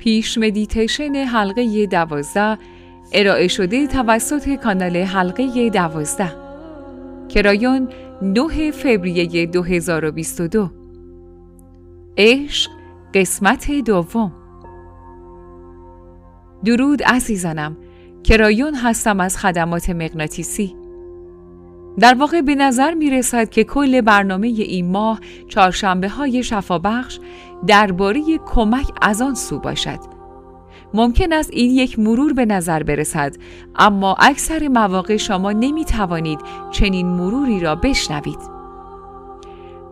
پیش 0.00 0.38
مدیتیشن 0.38 1.14
حلقه 1.14 1.86
دوازده 1.86 2.58
ارائه 3.12 3.48
شده 3.48 3.86
توسط 3.86 4.54
کانال 4.54 4.96
حلقه 4.96 5.70
دوازده. 5.70 6.32
کرایون 7.28 7.88
9 8.22 8.70
فوریه 8.70 9.46
2022 9.46 10.70
عشق 12.18 12.70
قسمت 13.14 13.70
دوم. 13.70 14.32
درود 16.64 17.02
عزیزانم 17.02 17.76
کرایون 18.24 18.74
هستم 18.74 19.20
از 19.20 19.36
خدمات 19.36 19.90
مغناطیسی. 19.90 20.76
در 21.98 22.14
واقع 22.14 22.40
به 22.40 22.54
نظر 22.54 22.94
می 22.94 23.10
رسد 23.10 23.50
که 23.50 23.64
کل 23.64 24.00
برنامه 24.00 24.46
این 24.46 24.90
ماه 24.90 25.20
چهارشنبه 25.48 26.08
های 26.08 26.42
شفابخش 26.42 27.18
درباره 27.66 28.22
کمک 28.46 28.86
از 29.02 29.22
آن 29.22 29.34
سو 29.34 29.58
باشد. 29.58 29.98
ممکن 30.94 31.32
است 31.32 31.50
این 31.52 31.70
یک 31.70 31.98
مرور 31.98 32.32
به 32.32 32.46
نظر 32.46 32.82
برسد 32.82 33.36
اما 33.76 34.16
اکثر 34.18 34.68
مواقع 34.68 35.16
شما 35.16 35.52
نمی 35.52 35.84
توانید 35.84 36.40
چنین 36.70 37.06
مروری 37.06 37.60
را 37.60 37.74
بشنوید. 37.74 38.60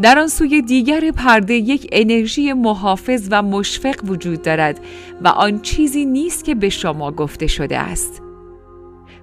در 0.00 0.18
آن 0.18 0.28
سوی 0.28 0.62
دیگر 0.62 1.10
پرده 1.10 1.54
یک 1.54 1.88
انرژی 1.92 2.52
محافظ 2.52 3.28
و 3.30 3.42
مشفق 3.42 3.96
وجود 4.04 4.42
دارد 4.42 4.80
و 5.24 5.28
آن 5.28 5.60
چیزی 5.60 6.04
نیست 6.04 6.44
که 6.44 6.54
به 6.54 6.68
شما 6.68 7.10
گفته 7.12 7.46
شده 7.46 7.78
است. 7.78 8.22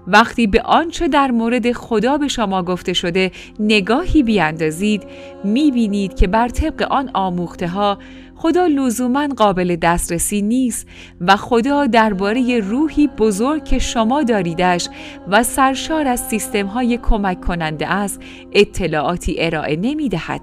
وقتی 0.07 0.47
به 0.47 0.61
آنچه 0.61 1.07
در 1.07 1.31
مورد 1.31 1.71
خدا 1.71 2.17
به 2.17 2.27
شما 2.27 2.63
گفته 2.63 2.93
شده 2.93 3.31
نگاهی 3.59 4.23
بیاندازید 4.23 5.03
می‌بینید 5.43 6.15
که 6.15 6.27
بر 6.27 6.47
طبق 6.49 6.87
آن 6.91 7.09
آموخته 7.13 7.67
ها 7.67 7.97
خدا 8.35 8.65
لزوما 8.65 9.27
قابل 9.27 9.75
دسترسی 9.75 10.41
نیست 10.41 10.87
و 11.21 11.35
خدا 11.35 11.85
درباره 11.85 12.59
روحی 12.59 13.07
بزرگ 13.07 13.63
که 13.63 13.79
شما 13.79 14.23
داریدش 14.23 14.89
و 15.27 15.43
سرشار 15.43 16.07
از 16.07 16.19
سیستم 16.19 16.65
های 16.65 16.97
کمک 16.97 17.41
کننده 17.41 17.87
است 17.87 18.21
اطلاعاتی 18.51 19.35
ارائه 19.39 19.75
نمی 19.75 20.09
دهد. 20.09 20.41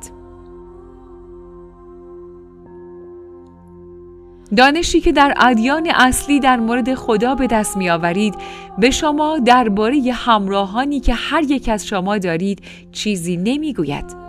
دانشی 4.57 5.01
که 5.01 5.13
در 5.13 5.35
ادیان 5.37 5.91
اصلی 5.95 6.41
در 6.41 6.57
مورد 6.57 6.95
خدا 6.95 7.35
به 7.35 7.47
دست 7.47 7.77
می 7.77 7.91
آورید 7.91 8.35
به 8.79 8.91
شما 8.91 9.39
درباره 9.39 10.13
همراهانی 10.13 11.01
که 11.01 11.15
هر 11.15 11.43
یک 11.43 11.69
از 11.69 11.87
شما 11.87 12.19
دارید 12.19 12.63
چیزی 12.93 13.37
نمی 13.37 13.73
گوید. 13.73 14.22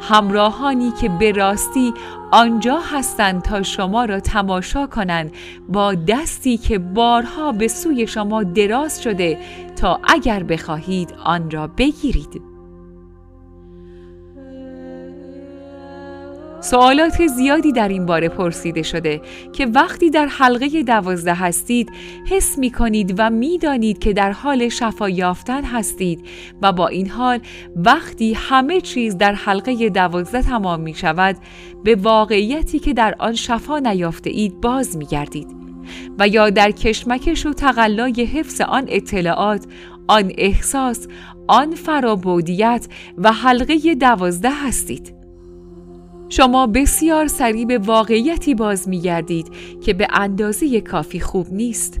همراهانی 0.00 0.90
که 1.00 1.08
به 1.08 1.32
راستی 1.32 1.94
آنجا 2.32 2.78
هستند 2.78 3.42
تا 3.42 3.62
شما 3.62 4.04
را 4.04 4.20
تماشا 4.20 4.86
کنند 4.86 5.32
با 5.68 5.94
دستی 5.94 6.56
که 6.56 6.78
بارها 6.78 7.52
به 7.52 7.68
سوی 7.68 8.06
شما 8.06 8.42
دراز 8.42 9.02
شده 9.02 9.38
تا 9.76 10.00
اگر 10.04 10.42
بخواهید 10.42 11.14
آن 11.24 11.50
را 11.50 11.66
بگیرید. 11.66 12.49
سوالات 16.60 17.26
زیادی 17.26 17.72
در 17.72 17.88
این 17.88 18.06
باره 18.06 18.28
پرسیده 18.28 18.82
شده 18.82 19.20
که 19.52 19.66
وقتی 19.66 20.10
در 20.10 20.26
حلقه 20.26 20.82
دوازده 20.82 21.34
هستید 21.34 21.90
حس 22.26 22.58
می 22.58 22.70
کنید 22.70 23.14
و 23.18 23.30
می 23.30 23.58
دانید 23.58 23.98
که 23.98 24.12
در 24.12 24.32
حال 24.32 24.68
شفا 24.68 25.08
یافتن 25.08 25.64
هستید 25.64 26.26
و 26.62 26.72
با 26.72 26.88
این 26.88 27.08
حال 27.08 27.38
وقتی 27.76 28.32
همه 28.34 28.80
چیز 28.80 29.16
در 29.16 29.32
حلقه 29.32 29.88
دوازده 29.88 30.42
تمام 30.42 30.80
می 30.80 30.94
شود 30.94 31.36
به 31.84 31.94
واقعیتی 31.94 32.78
که 32.78 32.92
در 32.92 33.14
آن 33.18 33.34
شفا 33.34 33.78
نیافته 33.78 34.30
اید 34.30 34.60
باز 34.60 34.96
می 34.96 35.06
گردید 35.06 35.48
و 36.18 36.28
یا 36.28 36.50
در 36.50 36.70
کشمکش 36.70 37.46
و 37.46 37.52
تقلای 37.52 38.24
حفظ 38.24 38.60
آن 38.60 38.84
اطلاعات 38.88 39.66
آن 40.08 40.32
احساس 40.38 41.08
آن 41.48 41.74
فرابودیت 41.74 42.86
و 43.18 43.32
حلقه 43.32 43.94
دوازده 43.94 44.50
هستید. 44.66 45.19
شما 46.30 46.66
بسیار 46.66 47.26
سریع 47.26 47.64
به 47.64 47.78
واقعیتی 47.78 48.54
باز 48.54 48.88
می 48.88 49.00
گردید 49.00 49.50
که 49.80 49.92
به 49.92 50.08
اندازه 50.12 50.80
کافی 50.80 51.20
خوب 51.20 51.46
نیست. 51.52 52.00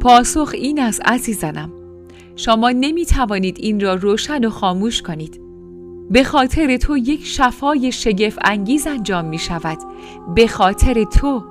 پاسخ 0.00 0.50
این 0.54 0.80
است 0.80 1.00
عزیزانم. 1.04 1.72
شما 2.36 2.70
نمی 2.70 3.06
توانید 3.06 3.56
این 3.60 3.80
را 3.80 3.94
روشن 3.94 4.44
و 4.44 4.50
خاموش 4.50 5.02
کنید. 5.02 5.40
به 6.10 6.24
خاطر 6.24 6.76
تو 6.76 6.96
یک 6.96 7.26
شفای 7.26 7.92
شگف 7.92 8.38
انگیز 8.44 8.86
انجام 8.86 9.24
می 9.24 9.38
شود. 9.38 9.78
به 10.34 10.46
خاطر 10.46 11.04
تو. 11.04 11.44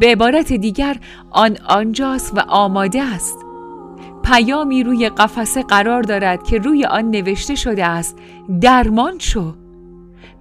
به 0.00 0.06
عبارت 0.06 0.52
دیگر 0.52 0.96
آن 1.30 1.58
آنجاست 1.68 2.36
و 2.36 2.40
آماده 2.48 3.02
است. 3.02 3.38
پیامی 4.24 4.82
روی 4.82 5.08
قفسه 5.08 5.62
قرار 5.62 6.02
دارد 6.02 6.42
که 6.42 6.58
روی 6.58 6.84
آن 6.84 7.10
نوشته 7.10 7.54
شده 7.54 7.86
است 7.86 8.18
درمان 8.60 9.18
شو 9.18 9.54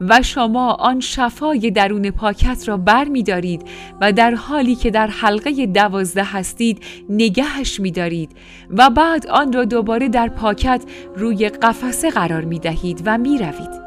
و 0.01 0.21
شما 0.21 0.73
آن 0.73 0.99
شفای 0.99 1.71
درون 1.71 2.11
پاکت 2.11 2.67
را 2.67 2.77
بر 2.77 3.05
می 3.05 3.23
دارید 3.23 3.67
و 4.01 4.11
در 4.11 4.35
حالی 4.35 4.75
که 4.75 4.91
در 4.91 5.07
حلقه 5.07 5.65
دوازده 5.65 6.23
هستید 6.23 6.83
نگهش 7.09 7.79
می 7.79 7.91
دارید 7.91 8.31
و 8.69 8.89
بعد 8.89 9.27
آن 9.27 9.53
را 9.53 9.65
دوباره 9.65 10.09
در 10.09 10.27
پاکت 10.27 10.83
روی 11.15 11.49
قفسه 11.49 12.09
قرار 12.09 12.45
می 12.45 12.59
دهید 12.59 13.01
و 13.05 13.17
می 13.17 13.37
روید. 13.37 13.82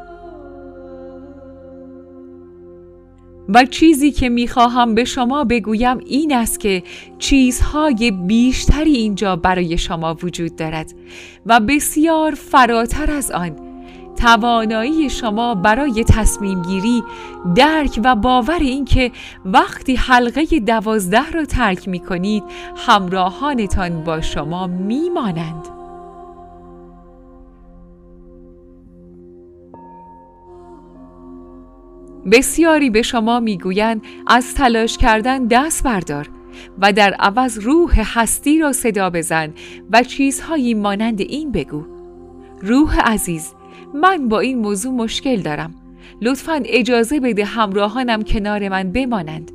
و 3.49 3.65
چیزی 3.65 4.11
که 4.11 4.29
می‌خواهم 4.29 4.95
به 4.95 5.05
شما 5.05 5.43
بگویم 5.43 5.97
این 5.97 6.33
است 6.33 6.59
که 6.59 6.83
چیزهای 7.19 8.11
بیشتری 8.11 8.93
اینجا 8.93 9.35
برای 9.35 9.77
شما 9.77 10.17
وجود 10.23 10.55
دارد 10.55 10.93
و 11.45 11.59
بسیار 11.59 12.31
فراتر 12.31 13.11
از 13.11 13.31
آن 13.31 13.55
توانایی 14.17 15.09
شما 15.09 15.55
برای 15.55 16.03
تصمیم 16.03 16.61
گیری 16.61 17.03
درک 17.55 17.99
و 18.03 18.15
باور 18.15 18.59
اینکه 18.59 19.11
وقتی 19.45 19.95
حلقه 19.95 20.45
دوازده 20.59 21.31
را 21.31 21.45
ترک 21.45 21.87
می 21.87 21.99
کنید 21.99 22.43
همراهانتان 22.87 24.03
با 24.03 24.21
شما 24.21 24.67
میمانند. 24.67 25.76
بسیاری 32.31 32.89
به 32.89 33.01
شما 33.01 33.39
می‌گویند 33.39 34.01
از 34.27 34.55
تلاش 34.55 34.97
کردن 34.97 35.45
دست 35.45 35.83
بردار 35.83 36.29
و 36.81 36.93
در 36.93 37.13
عوض 37.13 37.59
روح 37.59 38.19
هستی 38.19 38.59
را 38.59 38.71
صدا 38.71 39.09
بزن 39.09 39.53
و 39.91 40.03
چیزهایی 40.03 40.73
مانند 40.73 41.21
این 41.21 41.51
بگو. 41.51 41.85
روح 42.61 42.99
عزیز 42.99 43.53
من 43.93 44.27
با 44.27 44.39
این 44.39 44.59
موضوع 44.59 44.93
مشکل 44.93 45.41
دارم. 45.41 45.75
لطفا 46.21 46.61
اجازه 46.65 47.19
بده 47.19 47.45
همراهانم 47.45 48.23
کنار 48.23 48.69
من 48.69 48.91
بمانند. 48.91 49.51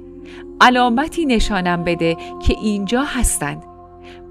علامتی 0.61 1.27
نشانم 1.27 1.85
بده 1.85 2.17
که 2.47 2.55
اینجا 2.63 3.03
هستند. 3.03 3.63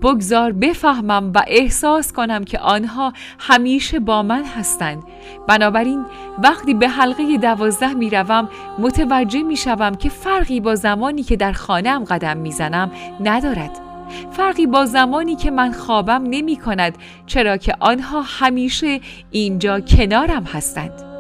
بگذار 0.01 0.51
بفهمم 0.51 1.31
و 1.35 1.43
احساس 1.47 2.13
کنم 2.13 2.43
که 2.43 2.59
آنها 2.59 3.13
همیشه 3.39 3.99
با 3.99 4.23
من 4.23 4.45
هستند. 4.45 5.03
بنابراین 5.47 6.05
وقتی 6.43 6.73
به 6.73 6.87
حلقه 6.87 7.37
دوازده 7.37 7.93
می 7.93 8.09
روم 8.09 8.49
متوجه 8.79 9.43
می 9.43 9.57
شوم 9.57 9.95
که 9.95 10.09
فرقی 10.09 10.59
با 10.59 10.75
زمانی 10.75 11.23
که 11.23 11.35
در 11.35 11.51
خانم 11.51 12.03
قدم 12.03 12.37
می 12.37 12.51
زنم 12.51 12.91
ندارد. 13.19 13.79
فرقی 14.31 14.67
با 14.67 14.85
زمانی 14.85 15.35
که 15.35 15.51
من 15.51 15.71
خوابم 15.71 16.23
نمی 16.29 16.55
کند 16.55 16.97
چرا 17.25 17.57
که 17.57 17.73
آنها 17.79 18.21
همیشه 18.21 18.99
اینجا 19.31 19.79
کنارم 19.79 20.43
هستند. 20.43 21.10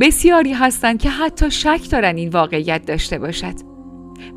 بسیاری 0.00 0.52
هستند 0.52 1.02
که 1.02 1.10
حتی 1.10 1.50
شک 1.50 1.90
دارن 1.90 2.16
این 2.16 2.28
واقعیت 2.28 2.86
داشته 2.86 3.18
باشد. 3.18 3.72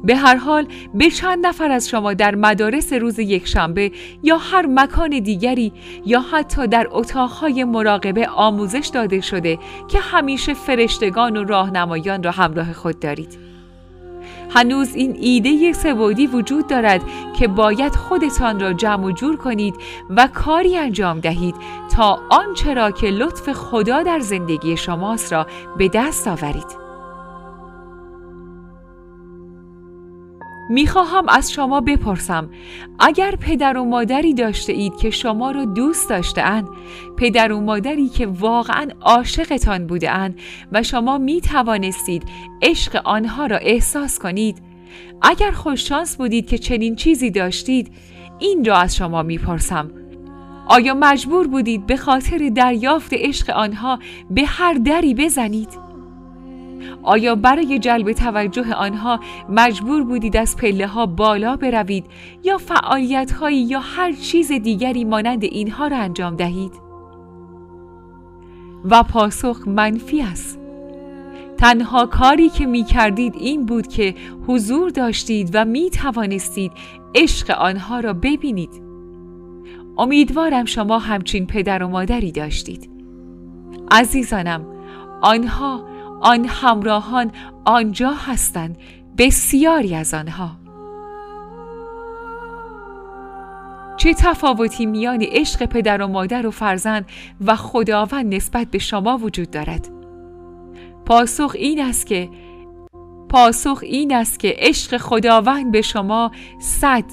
به 0.04 0.16
هر 0.16 0.36
حال 0.36 0.68
به 0.94 1.10
چند 1.10 1.48
نفر 1.48 1.72
از 1.72 1.90
شما 1.90 2.14
در 2.14 2.36
مدارس 2.36 2.94
روز 2.94 3.20
یکشنبه 3.20 3.92
یا 4.24 4.38
هر 4.38 4.66
مکان 4.70 5.20
دیگری 5.20 5.74
یا 6.06 6.22
حتی 6.22 6.68
در 6.68 6.88
اتاقهای 6.92 7.64
مراقبه 7.64 8.28
آموزش 8.28 8.90
داده 8.94 9.22
شده 9.22 9.60
که 9.88 10.00
همیشه 10.00 10.54
فرشتگان 10.54 11.38
و 11.38 11.44
راهنمایان 11.44 12.24
را 12.24 12.32
همراه 12.32 12.74
خود 12.74 13.00
دارید. 13.00 13.46
هنوز 14.50 14.96
این 14.96 15.18
ایده 15.20 15.74
سبودی 15.74 16.28
وجود 16.28 16.68
دارد 16.68 17.02
که 17.40 17.48
باید 17.48 17.96
خودتان 17.96 18.60
را 18.60 18.74
جمع 18.74 19.06
و 19.06 19.12
جور 19.12 19.38
کنید 19.38 19.76
و 20.10 20.28
کاری 20.34 20.78
انجام 20.78 21.20
دهید 21.20 21.56
تا 21.96 22.20
آنچه 22.30 22.74
را 22.74 22.92
که 22.92 23.08
لطف 23.08 23.52
خدا 23.52 24.04
در 24.04 24.20
زندگی 24.20 24.78
شماست 24.78 25.34
را 25.34 25.48
به 25.78 25.90
دست 25.94 26.28
آورید. 26.28 26.86
می‌خواهم 30.70 31.30
از 31.30 31.52
شما 31.52 31.82
بپرسم 31.82 32.50
اگر 33.00 33.36
پدر 33.36 33.78
و 33.78 33.86
مادری 33.86 34.34
داشته 34.34 34.74
اید 34.74 34.96
که 34.96 35.10
شما 35.10 35.52
را 35.52 35.66
دوست 35.66 36.10
داشته 36.10 36.64
پدر 37.18 37.52
و 37.52 37.62
مادری 37.62 38.10
که 38.10 38.28
واقعا 38.28 38.88
عاشقتان 39.02 39.88
بوده 39.88 40.34
و 40.72 40.84
شما 40.84 41.18
می 41.18 41.42
توانستید 41.42 42.24
عشق 42.62 43.02
آنها 43.06 43.46
را 43.46 43.58
احساس 43.58 44.20
کنید 44.20 44.58
اگر 45.22 45.52
خوششانس 45.52 46.18
بودید 46.18 46.48
که 46.48 46.58
چنین 46.58 46.96
چیزی 46.96 47.32
داشتید 47.32 47.92
این 48.40 48.66
را 48.66 48.78
از 48.78 48.96
شما 48.96 49.24
می‌پرسم 49.24 49.92
آیا 50.68 50.94
مجبور 50.94 51.48
بودید 51.48 51.86
به 51.86 51.98
خاطر 51.98 52.50
دریافت 52.56 53.14
عشق 53.14 53.50
آنها 53.50 54.00
به 54.30 54.46
هر 54.46 54.74
دری 54.74 55.14
بزنید؟ 55.14 55.86
آیا 57.04 57.36
برای 57.36 57.80
جلب 57.80 58.12
توجه 58.12 58.74
آنها 58.74 59.20
مجبور 59.50 60.04
بودید 60.04 60.38
از 60.38 60.58
پله 60.58 60.88
ها 60.88 61.06
بالا 61.06 61.56
بروید 61.56 62.06
یا 62.44 62.58
فعالیت 62.58 63.32
هایی 63.32 63.62
یا 63.62 63.80
هر 63.80 64.12
چیز 64.12 64.52
دیگری 64.52 65.04
مانند 65.04 65.44
اینها 65.44 65.88
را 65.88 65.98
انجام 65.98 66.36
دهید؟ 66.36 66.72
و 68.86 69.04
پاسخ 69.04 69.68
منفی 69.68 70.22
است. 70.22 70.60
تنها 71.58 72.06
کاری 72.06 72.50
که 72.50 72.66
می 72.66 72.84
کردید 72.84 73.36
این 73.36 73.66
بود 73.66 73.88
که 73.88 74.16
حضور 74.48 74.90
داشتید 74.90 75.50
و 75.54 75.66
می 75.66 75.90
توانستید 75.90 76.72
عشق 77.16 77.50
آنها 77.50 78.00
را 78.00 78.14
ببینید. 78.14 78.85
امیدوارم 79.98 80.66
شما 80.66 81.00
همچین 81.00 81.48
پدر 81.48 81.84
و 81.84 81.88
مادری 81.88 82.32
داشتید. 82.32 82.90
عزیزانم 83.92 84.66
آنها 85.22 85.86
آن 86.22 86.46
همراهان 86.46 87.32
آنجا 87.66 88.12
هستند 88.12 88.78
بسیاری 89.18 89.96
از 89.96 90.14
آنها 90.14 90.52
چه 93.98 94.14
تفاوتی 94.14 94.86
میان 94.86 95.22
عشق 95.22 95.66
پدر 95.66 96.02
و 96.02 96.08
مادر 96.08 96.48
و 96.48 96.52
فرزند 96.52 97.06
و 97.46 97.56
خداوند 97.56 98.36
نسبت 98.36 98.68
به 98.68 98.78
شما 98.78 99.18
وجود 99.18 99.52
دارد 99.52 99.90
پاسخ 101.06 101.56
این 101.56 101.82
است 101.82 102.08
که 102.08 102.30
پاسخ 103.30 103.80
این 103.84 104.16
است 104.16 104.40
که 104.40 104.56
عشق 104.58 104.98
خداوند 104.98 105.72
به 105.72 105.82
شما 105.82 106.32
صد 106.60 107.04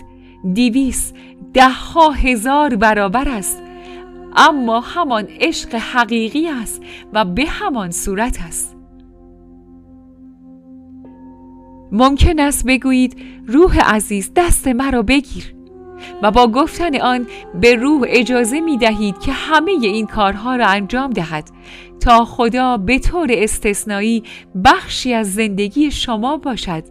دیویس 0.52 1.12
ده 1.54 1.68
ها 1.68 2.10
هزار 2.10 2.76
برابر 2.76 3.28
است 3.28 3.62
اما 4.36 4.80
همان 4.80 5.26
عشق 5.40 5.74
حقیقی 5.74 6.48
است 6.48 6.82
و 7.12 7.24
به 7.24 7.46
همان 7.46 7.90
صورت 7.90 8.38
است 8.46 8.76
ممکن 11.92 12.40
است 12.40 12.66
بگویید 12.66 13.16
روح 13.46 13.80
عزیز 13.80 14.30
دست 14.36 14.68
مرا 14.68 15.02
بگیر 15.02 15.54
و 16.22 16.30
با 16.30 16.46
گفتن 16.46 17.00
آن 17.00 17.26
به 17.60 17.74
روح 17.74 18.04
اجازه 18.06 18.60
می 18.60 18.78
دهید 18.78 19.18
که 19.18 19.32
همه 19.32 19.70
این 19.70 20.06
کارها 20.06 20.56
را 20.56 20.66
انجام 20.66 21.10
دهد 21.10 21.50
تا 22.00 22.24
خدا 22.24 22.76
به 22.76 22.98
طور 22.98 23.28
استثنایی 23.30 24.22
بخشی 24.64 25.14
از 25.14 25.34
زندگی 25.34 25.90
شما 25.90 26.36
باشد 26.36 26.84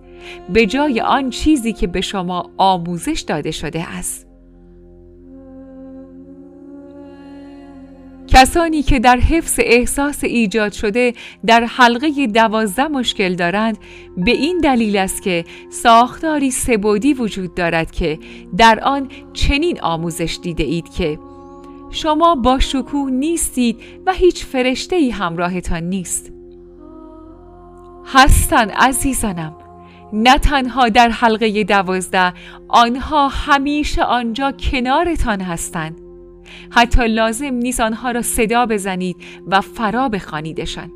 به 0.53 0.65
جای 0.65 1.01
آن 1.01 1.29
چیزی 1.29 1.73
که 1.73 1.87
به 1.87 2.01
شما 2.01 2.49
آموزش 2.57 3.23
داده 3.27 3.51
شده 3.51 3.89
است. 3.97 4.30
کسانی 8.33 8.83
که 8.83 8.99
در 8.99 9.17
حفظ 9.17 9.59
احساس 9.63 10.23
ایجاد 10.23 10.71
شده 10.71 11.13
در 11.45 11.63
حلقه 11.63 12.27
دوازده 12.27 12.87
مشکل 12.87 13.35
دارند 13.35 13.77
به 14.17 14.31
این 14.31 14.57
دلیل 14.57 14.97
است 14.97 15.21
که 15.21 15.45
ساختاری 15.69 16.51
سبودی 16.51 17.13
وجود 17.13 17.55
دارد 17.55 17.91
که 17.91 18.19
در 18.57 18.79
آن 18.83 19.09
چنین 19.33 19.81
آموزش 19.81 20.39
دیده 20.41 20.63
اید 20.63 20.89
که 20.89 21.19
شما 21.89 22.35
با 22.35 22.59
شکوه 22.59 23.11
نیستید 23.11 23.79
و 24.05 24.13
هیچ 24.13 24.45
فرشته 24.45 24.95
ای 24.95 25.09
همراهتان 25.09 25.83
نیست. 25.83 26.31
هستن 28.05 28.69
عزیزانم. 28.69 29.55
نه 30.13 30.37
تنها 30.37 30.89
در 30.89 31.09
حلقه 31.09 31.63
دوازده 31.63 32.33
آنها 32.67 33.27
همیشه 33.27 34.03
آنجا 34.03 34.51
کنارتان 34.51 35.41
هستند. 35.41 36.10
حتی 36.71 37.07
لازم 37.07 37.53
نیست 37.53 37.79
آنها 37.79 38.11
را 38.11 38.21
صدا 38.21 38.65
بزنید 38.65 39.15
و 39.47 39.61
فرا 39.61 40.09
بخوانیدشان. 40.09 40.91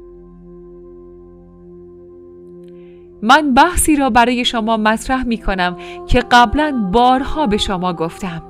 من 3.22 3.54
بحثی 3.54 3.96
را 3.96 4.10
برای 4.10 4.46
شما 4.46 4.78
مطرح 4.78 5.24
می 5.24 5.38
کنم 5.38 5.78
که 6.08 6.20
قبلا 6.32 6.90
بارها 6.94 7.48
به 7.48 7.58
شما 7.58 7.94
گفتم. 7.94 8.44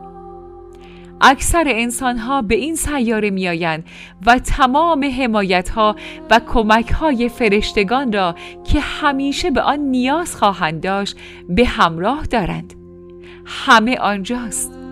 اکثر 1.22 1.64
انسان 1.68 2.18
ها 2.18 2.42
به 2.42 2.56
این 2.56 2.76
سیاره 2.76 3.30
می 3.30 3.48
آیند 3.48 3.84
و 4.26 4.40
تمام 4.40 5.06
حمایت 5.06 5.70
ها 5.70 5.96
و 6.30 6.40
کمک 6.40 6.92
های 6.92 7.30
فرشتگان 7.30 8.12
را 8.12 8.36
که 8.64 8.80
همیشه 8.80 9.52
به 9.52 9.62
آن 9.62 9.80
نیاز 9.80 10.36
خواهند 10.36 10.82
داشت 10.84 11.18
به 11.50 11.66
همراه 11.66 12.26
دارند. 12.26 12.74
همه 13.46 13.98
آنجاست. 13.98 14.85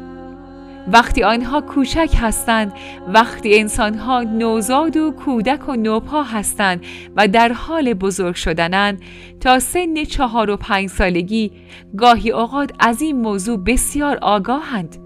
وقتی 0.87 1.23
آنها 1.23 1.61
کوچک 1.61 2.17
هستند 2.21 2.73
وقتی 3.07 3.59
انسانها 3.59 4.23
نوزاد 4.23 4.97
و 4.97 5.11
کودک 5.11 5.69
و 5.69 5.75
نوپا 5.75 6.23
هستند 6.23 6.85
و 7.15 7.27
در 7.27 7.53
حال 7.53 7.93
بزرگ 7.93 8.35
شدنند 8.35 9.01
تا 9.39 9.59
سن 9.59 10.03
چهار 10.03 10.49
و 10.49 10.57
پنج 10.57 10.89
سالگی 10.89 11.51
گاهی 11.97 12.31
اوقات 12.31 12.71
از 12.79 13.01
این 13.01 13.21
موضوع 13.21 13.57
بسیار 13.57 14.17
آگاهند. 14.21 14.97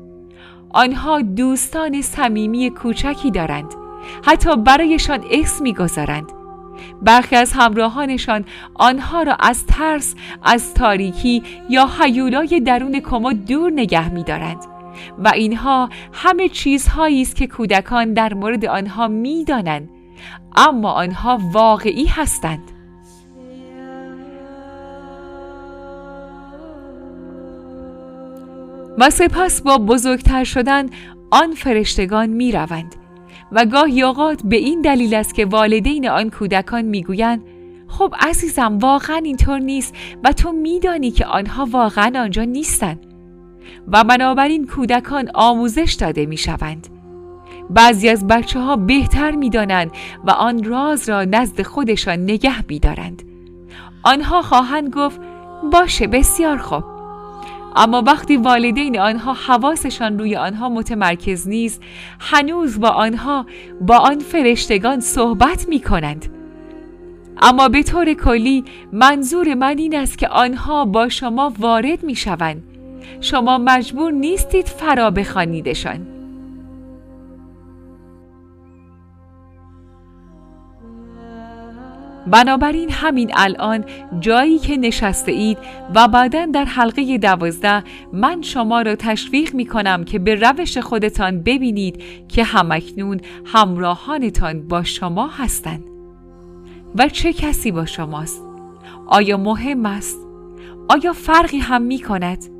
آنها 0.69 1.21
دوستان 1.21 2.01
صمیمی 2.01 2.69
کوچکی 2.69 3.31
دارند 3.31 3.73
حتی 4.25 4.55
برایشان 4.55 5.23
اسم 5.31 5.63
می‌گذارند. 5.63 6.31
برخی 7.01 7.35
از 7.35 7.53
همراهانشان 7.53 8.45
آنها 8.73 9.23
را 9.23 9.35
از 9.39 9.65
ترس 9.65 10.15
از 10.43 10.73
تاریکی 10.73 11.43
یا 11.69 11.89
حیولای 11.99 12.59
درون 12.59 12.99
کمد 12.99 13.45
دور 13.45 13.71
نگه 13.71 14.13
میدارند. 14.13 14.76
و 15.17 15.27
اینها 15.27 15.89
همه 16.13 16.49
چیزهایی 16.49 17.21
است 17.21 17.35
که 17.35 17.47
کودکان 17.47 18.13
در 18.13 18.33
مورد 18.33 18.65
آنها 18.65 19.07
می‌دانند. 19.07 19.89
اما 20.55 20.91
آنها 20.91 21.39
واقعی 21.51 22.05
هستند. 22.05 22.71
و 28.97 29.09
سپس 29.09 29.61
با 29.61 29.77
بزرگتر 29.77 30.43
شدن 30.43 30.89
آن 31.31 31.51
فرشتگان 31.53 32.29
می 32.29 32.51
روند 32.51 32.95
و 33.51 33.65
گاهی 33.65 34.03
اوقات 34.03 34.41
به 34.43 34.55
این 34.55 34.81
دلیل 34.81 35.13
است 35.13 35.33
که 35.33 35.45
والدین 35.45 36.09
آن 36.09 36.29
کودکان 36.29 36.81
می‌گویند 36.81 37.43
خب 37.87 38.13
عزیزم 38.19 38.77
واقعا 38.77 39.17
اینطور 39.17 39.59
نیست 39.59 39.95
و 40.23 40.33
تو 40.33 40.51
میدانی 40.51 41.11
که 41.11 41.25
آنها 41.25 41.67
واقعا 41.71 42.21
آنجا 42.23 42.43
نیستند. 42.43 43.16
و 43.87 44.03
بنابراین 44.03 44.67
کودکان 44.67 45.29
آموزش 45.33 45.97
داده 45.99 46.25
می 46.25 46.37
شوند. 46.37 46.87
بعضی 47.69 48.09
از 48.09 48.27
بچه 48.27 48.59
ها 48.59 48.75
بهتر 48.75 49.31
می 49.31 49.49
دانند 49.49 49.91
و 50.25 50.31
آن 50.31 50.63
راز 50.63 51.09
را 51.09 51.23
نزد 51.23 51.61
خودشان 51.61 52.19
نگه 52.19 52.65
می 52.69 52.79
دارند. 52.79 53.23
آنها 54.03 54.41
خواهند 54.41 54.93
گفت 54.93 55.21
باشه 55.71 56.07
بسیار 56.07 56.57
خوب. 56.57 56.83
اما 57.75 58.01
وقتی 58.01 58.37
والدین 58.37 58.99
آنها 58.99 59.33
حواسشان 59.33 60.19
روی 60.19 60.35
آنها 60.35 60.69
متمرکز 60.69 61.47
نیست 61.47 61.81
هنوز 62.19 62.79
با 62.79 62.89
آنها 62.89 63.45
با 63.81 63.97
آن 63.97 64.19
فرشتگان 64.19 64.99
صحبت 64.99 65.69
می 65.69 65.79
کنند. 65.79 66.25
اما 67.41 67.69
به 67.69 67.83
طور 67.83 68.13
کلی 68.13 68.63
منظور 68.93 69.53
من 69.53 69.77
این 69.77 69.95
است 69.95 70.17
که 70.17 70.27
آنها 70.27 70.85
با 70.85 71.09
شما 71.09 71.53
وارد 71.59 72.03
می 72.03 72.15
شوند 72.15 72.76
شما 73.21 73.57
مجبور 73.57 74.11
نیستید 74.11 74.65
فرا 74.67 75.11
بخوانیدشان 75.11 76.17
بنابراین 82.31 82.91
همین 82.91 83.31
الان 83.35 83.85
جایی 84.19 84.59
که 84.59 84.77
نشسته 84.77 85.31
اید 85.31 85.57
و 85.95 86.07
بعدا 86.07 86.45
در 86.45 86.65
حلقه 86.65 87.17
دوازده 87.17 87.83
من 88.13 88.41
شما 88.41 88.81
را 88.81 88.95
تشویق 88.95 89.53
می 89.53 89.65
کنم 89.65 90.03
که 90.03 90.19
به 90.19 90.35
روش 90.35 90.77
خودتان 90.77 91.43
ببینید 91.43 92.03
که 92.27 92.43
همکنون 92.43 93.19
همراهانتان 93.45 94.67
با 94.67 94.83
شما 94.83 95.27
هستند 95.27 95.83
و 96.95 97.09
چه 97.09 97.33
کسی 97.33 97.71
با 97.71 97.85
شماست؟ 97.85 98.41
آیا 99.07 99.37
مهم 99.37 99.85
است؟ 99.85 100.17
آیا 100.89 101.13
فرقی 101.13 101.57
هم 101.57 101.81
می 101.81 101.99
کند؟ 101.99 102.56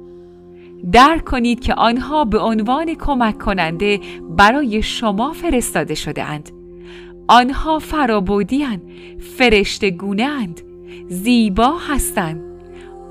درک 0.92 1.26
کنید 1.26 1.60
که 1.60 1.74
آنها 1.74 2.26
به 2.26 2.40
عنوان 2.40 2.94
کمک 2.94 3.38
کننده 3.38 4.00
برای 4.30 4.82
شما 4.82 5.34
فرستاده 5.34 5.96
شده 5.96 6.24
اند. 6.24 6.50
آنها 7.28 7.80
فرشته 9.20 9.92
اند، 10.24 10.62
زیبا 11.08 11.78
هستند. 11.90 12.42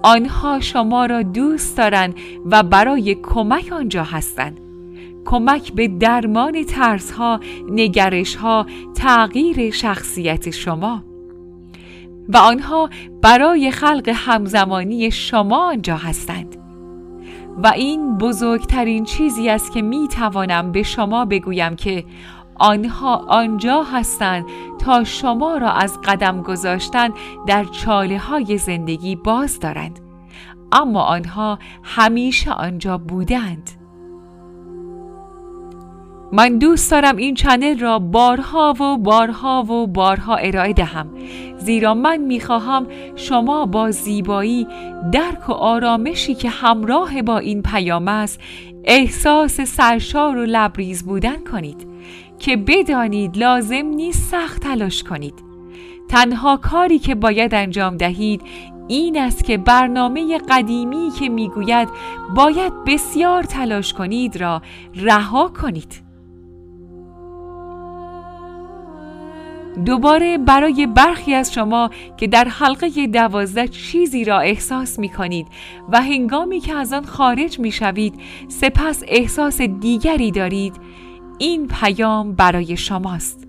آنها 0.02 0.60
شما 0.60 1.06
را 1.06 1.22
دوست 1.22 1.76
دارند 1.76 2.14
و 2.50 2.62
برای 2.62 3.14
کمک 3.14 3.72
آنجا 3.72 4.04
هستند 4.04 4.60
کمک 5.24 5.72
به 5.72 5.88
درمان 5.88 6.64
ترس 6.64 7.10
ها، 7.10 7.40
نگرش 7.70 8.34
ها، 8.34 8.66
تغییر 8.94 9.70
شخصیت 9.70 10.50
شما 10.50 11.04
و 12.28 12.36
آنها 12.36 12.90
برای 13.22 13.70
خلق 13.70 14.12
همزمانی 14.14 15.10
شما 15.10 15.68
آنجا 15.68 15.96
هستند 15.96 16.55
و 17.56 17.66
این 17.66 18.18
بزرگترین 18.18 19.04
چیزی 19.04 19.48
است 19.48 19.72
که 19.72 19.82
می 19.82 20.08
توانم 20.08 20.72
به 20.72 20.82
شما 20.82 21.24
بگویم 21.24 21.76
که 21.76 22.04
آنها 22.54 23.16
آنجا 23.16 23.82
هستند 23.82 24.44
تا 24.78 25.04
شما 25.04 25.56
را 25.56 25.70
از 25.70 25.98
قدم 26.04 26.42
گذاشتن 26.42 27.10
در 27.46 27.64
چاله 27.64 28.18
های 28.18 28.58
زندگی 28.58 29.16
باز 29.16 29.60
دارند. 29.60 30.00
اما 30.72 31.02
آنها 31.02 31.58
همیشه 31.82 32.52
آنجا 32.52 32.98
بودند. 32.98 33.70
من 36.36 36.58
دوست 36.58 36.90
دارم 36.90 37.16
این 37.16 37.34
چنل 37.34 37.78
را 37.78 37.98
بارها 37.98 38.74
و 38.80 38.98
بارها 38.98 39.62
و 39.62 39.86
بارها 39.86 40.36
ارائه 40.36 40.72
دهم. 40.72 41.08
زیرا 41.58 41.94
من 41.94 42.16
می‌خواهم 42.16 42.86
شما 43.16 43.66
با 43.66 43.90
زیبایی 43.90 44.66
درک 45.12 45.48
و 45.48 45.52
آرامشی 45.52 46.34
که 46.34 46.48
همراه 46.48 47.22
با 47.22 47.38
این 47.38 47.62
پیام 47.62 48.08
است 48.08 48.40
احساس 48.84 49.60
سرشار 49.60 50.36
و 50.36 50.44
لبریز 50.44 51.04
بودن 51.04 51.44
کنید. 51.52 51.86
که 52.38 52.56
بدانید 52.56 53.38
لازم 53.38 53.86
نیست 53.86 54.30
سخت 54.30 54.62
تلاش 54.62 55.02
کنید. 55.02 55.34
تنها 56.08 56.56
کاری 56.56 56.98
که 56.98 57.14
باید 57.14 57.54
انجام 57.54 57.96
دهید 57.96 58.42
این 58.88 59.18
است 59.18 59.44
که 59.44 59.58
برنامه 59.58 60.38
قدیمی 60.38 61.10
که 61.18 61.28
می‌گوید 61.28 61.88
باید 62.34 62.72
بسیار 62.86 63.42
تلاش 63.42 63.92
کنید 63.92 64.36
را 64.36 64.62
رها 64.94 65.48
کنید. 65.48 66.05
دوباره 69.84 70.38
برای 70.38 70.86
برخی 70.86 71.34
از 71.34 71.52
شما 71.52 71.90
که 72.16 72.26
در 72.26 72.48
حلقه 72.48 73.06
دوازده 73.06 73.68
چیزی 73.68 74.24
را 74.24 74.40
احساس 74.40 74.98
می 74.98 75.08
کنید 75.08 75.46
و 75.92 76.02
هنگامی 76.02 76.60
که 76.60 76.74
از 76.74 76.92
آن 76.92 77.04
خارج 77.04 77.58
می 77.58 77.72
شوید 77.72 78.14
سپس 78.48 79.02
احساس 79.08 79.60
دیگری 79.60 80.30
دارید. 80.30 80.74
این 81.38 81.66
پیام 81.66 82.32
برای 82.32 82.76
شماست. 82.76 83.48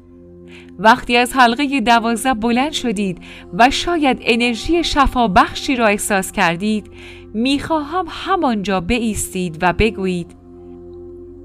وقتی 0.79 1.17
از 1.17 1.33
حلقه 1.33 1.81
دوازده 1.81 2.33
بلند 2.33 2.71
شدید 2.71 3.19
و 3.53 3.69
شاید 3.69 4.17
انرژی 4.21 4.83
شفابخشی 4.83 5.75
را 5.75 5.87
احساس 5.87 6.31
کردید 6.31 6.91
می‌خواهم 7.33 8.05
همانجا 8.09 8.81
بایستید 8.81 9.57
و 9.61 9.73
بگویید 9.73 10.35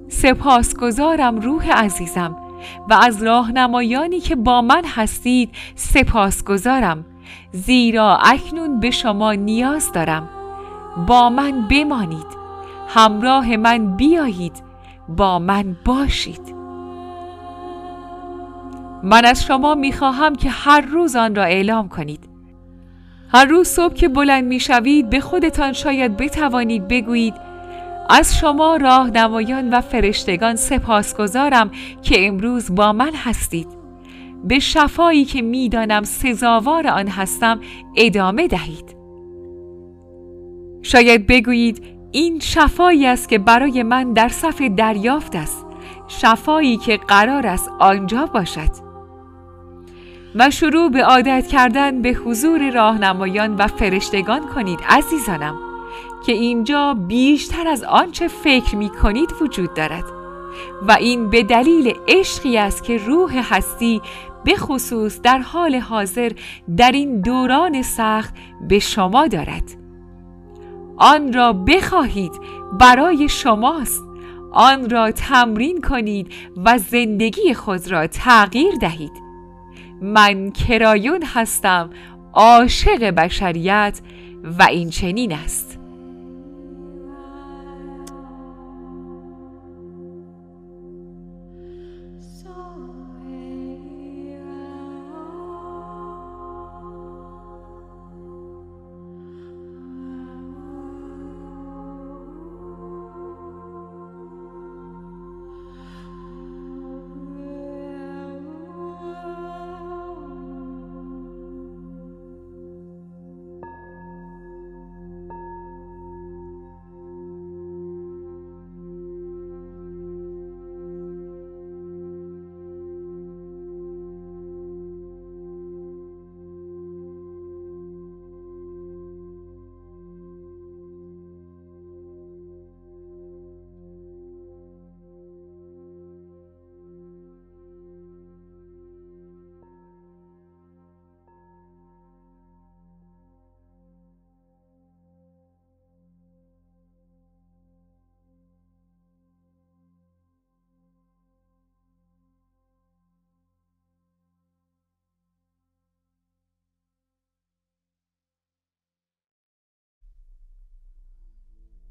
سپاسگزارم 0.09 1.41
روح 1.41 1.73
عزیزم. 1.73 2.42
و 2.91 2.95
از 2.95 3.23
راهنمایانی 3.23 4.21
که 4.21 4.37
با 4.37 4.63
من 4.63 4.83
هستید 4.87 5.51
سپاسگزارم. 5.75 7.05
زیرا 7.53 8.17
اکنون 8.17 8.81
به 8.81 8.91
شما 8.91 9.33
نیاز 9.33 9.93
دارم. 9.93 10.29
با 11.07 11.31
من 11.31 11.69
بمانید. 11.69 12.43
همراه 12.89 13.57
من 13.57 13.97
بیایید. 13.97 14.63
با 15.09 15.39
من 15.39 15.77
باشید. 15.85 16.55
من 19.03 19.25
از 19.25 19.45
شما 19.45 19.75
می‌خواهم 19.75 20.35
که 20.35 20.51
هر 20.51 20.81
روز 20.81 21.17
آن 21.17 21.35
را 21.35 21.45
اعلام 21.45 21.89
کنید. 21.89 22.29
هر 23.29 23.45
روز 23.45 23.69
صبح 23.69 23.95
که 23.95 24.09
بلند 24.09 24.45
می‌شوید 24.45 25.11
به 25.11 25.21
خودتان 25.21 25.73
شاید 25.73 26.17
بتوانید 26.17 26.89
بگویید 26.89 27.35
از 28.11 28.37
شما 28.37 28.77
راهنمایان 28.77 29.75
و 29.75 29.81
فرشتگان 29.81 30.57
سپاسگزارم 30.57 31.71
که 32.03 32.27
امروز 32.27 32.75
با 32.75 32.93
من 32.93 33.15
هستید. 33.15 33.69
به 34.45 34.59
شفایی 34.59 35.25
که 35.25 35.43
می‌دانم 35.43 36.03
سزاوار 36.03 36.87
آن 36.87 37.09
هستم 37.09 37.61
ادامه 37.97 38.49
دهید. 38.49 38.97
شاید 40.83 41.27
بگویید 41.27 41.83
این 42.13 42.41
شفایی 42.41 43.07
است 43.07 43.29
که 43.29 43.39
برای 43.39 43.83
من 43.83 44.13
در 44.13 44.29
صف 44.29 44.63
دریافت 44.63 45.37
است. 45.37 45.67
شفایی 46.09 46.77
که 46.77 46.97
قرار 46.97 47.47
است 47.47 47.71
آنجا 47.79 48.27
باشد. 48.27 48.71
و 50.35 50.51
شروع 50.51 50.91
به 50.91 51.05
عادت 51.05 51.47
کردن 51.47 52.03
به 52.03 52.09
حضور 52.11 52.71
راهنمایان 52.71 53.57
و 53.57 53.67
فرشتگان 53.67 54.41
کنید 54.55 54.81
عزیزانم. 54.89 55.72
که 56.27 56.33
اینجا 56.33 56.95
بیشتر 56.95 57.69
از 57.69 57.85
آنچه 57.85 58.29
فکر 58.29 58.77
می 58.77 58.89
کنید 58.89 59.35
وجود 59.41 59.75
دارد. 59.75 60.05
و 60.89 60.93
این 60.93 61.31
به 61.31 61.43
دلیل 61.43 61.95
عشقی 62.09 62.59
است 62.59 62.85
که 62.85 62.99
روح 62.99 63.55
هستی 63.55 64.03
به 64.45 64.57
خصوص 64.57 65.21
در 65.21 65.39
حال 65.39 65.75
حاضر 65.75 66.33
در 66.77 66.93
این 66.93 67.21
دوران 67.21 67.83
سخت 67.83 68.35
به 68.69 68.79
شما 68.79 69.27
دارد. 69.27 69.65
آن 70.97 71.33
را 71.33 71.53
بخواهید 71.53 72.33
برای 72.81 73.29
شماست. 73.29 74.03
آن 74.53 74.91
را 74.91 75.11
تمرین 75.11 75.81
کنید 75.81 76.33
و 76.65 76.79
زندگی 76.79 77.55
خود 77.55 77.91
را 77.91 78.07
تغییر 78.07 78.75
دهید. 78.75 79.13
من 80.03 80.51
کرایون 80.51 81.23
هستم 81.23 81.91
عاشق 82.35 83.11
بشریت 83.11 84.01
و 84.59 84.63
این 84.63 84.91
چنین 84.91 85.33
است. 85.33 85.72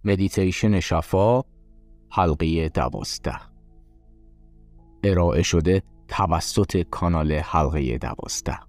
مدیتیشن 0.03 0.79
شفا 0.79 1.41
حلقه 2.09 2.69
دوازده 2.69 3.35
ارائه 5.03 5.41
شده 5.41 5.83
توسط 6.07 6.77
کانال 6.77 7.31
حلقه 7.31 7.97
دوازده 7.97 8.59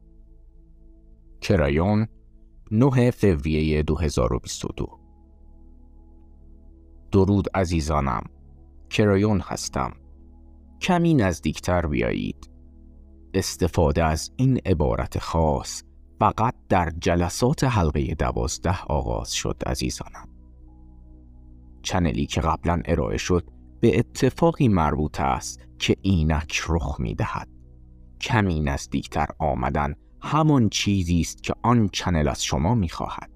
کرایون 1.40 2.06
9 2.70 3.10
فوریه 3.10 3.82
2022 3.82 4.98
درود 7.12 7.48
عزیزانم 7.54 8.24
کرایون 8.90 9.40
هستم 9.40 9.92
کمی 10.80 11.14
نزدیکتر 11.14 11.86
بیایید 11.86 12.50
استفاده 13.34 14.04
از 14.04 14.30
این 14.36 14.60
عبارت 14.66 15.18
خاص 15.18 15.82
فقط 16.18 16.54
در 16.68 16.92
جلسات 16.98 17.64
حلقه 17.64 18.14
دوازده 18.14 18.82
آغاز 18.82 19.32
شد 19.32 19.62
عزیزانم 19.66 20.31
چنلی 21.82 22.26
که 22.26 22.40
قبلا 22.40 22.82
ارائه 22.84 23.16
شد 23.16 23.50
به 23.80 23.98
اتفاقی 23.98 24.68
مربوط 24.68 25.20
است 25.20 25.68
که 25.78 25.96
اینک 26.02 26.62
رخ 26.68 27.00
می 27.00 27.14
دهد. 27.14 27.48
کمی 28.20 28.60
نزدیکتر 28.60 29.26
آمدن 29.38 29.94
همان 30.20 30.68
چیزی 30.68 31.20
است 31.20 31.42
که 31.42 31.54
آن 31.62 31.88
چنل 31.88 32.28
از 32.28 32.44
شما 32.44 32.74
می 32.74 32.88
خواهد. 32.88 33.30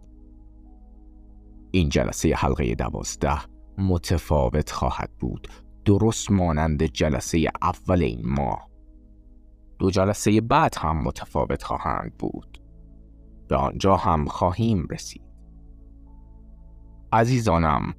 این 1.70 1.88
جلسه 1.88 2.34
حلقه 2.34 2.74
دوازده 2.74 3.40
متفاوت 3.78 4.70
خواهد 4.70 5.10
بود 5.20 5.48
درست 5.84 6.30
مانند 6.30 6.82
جلسه 6.82 7.50
اول 7.62 8.02
این 8.02 8.20
ماه 8.24 8.68
دو 9.78 9.90
جلسه 9.90 10.40
بعد 10.40 10.74
هم 10.78 11.02
متفاوت 11.02 11.62
خواهند 11.62 12.14
بود 12.18 12.62
به 13.48 13.56
آنجا 13.56 13.96
هم 13.96 14.24
خواهیم 14.24 14.86
رسید 14.90 15.22
عزیزانم 17.12 17.94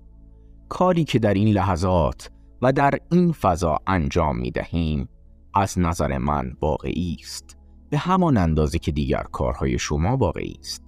کاری 0.69 1.03
که 1.03 1.19
در 1.19 1.33
این 1.33 1.47
لحظات 1.47 2.31
و 2.61 2.71
در 2.71 2.99
این 3.11 3.31
فضا 3.31 3.77
انجام 3.87 4.37
می 4.37 4.51
دهیم 4.51 5.09
از 5.53 5.79
نظر 5.79 6.17
من 6.17 6.57
واقعی 6.61 7.17
است. 7.19 7.57
به 7.89 7.97
همان 7.97 8.37
اندازه 8.37 8.79
که 8.79 8.91
دیگر 8.91 9.23
کارهای 9.31 9.79
شما 9.79 10.17
واقعی 10.17 10.57
است. 10.59 10.83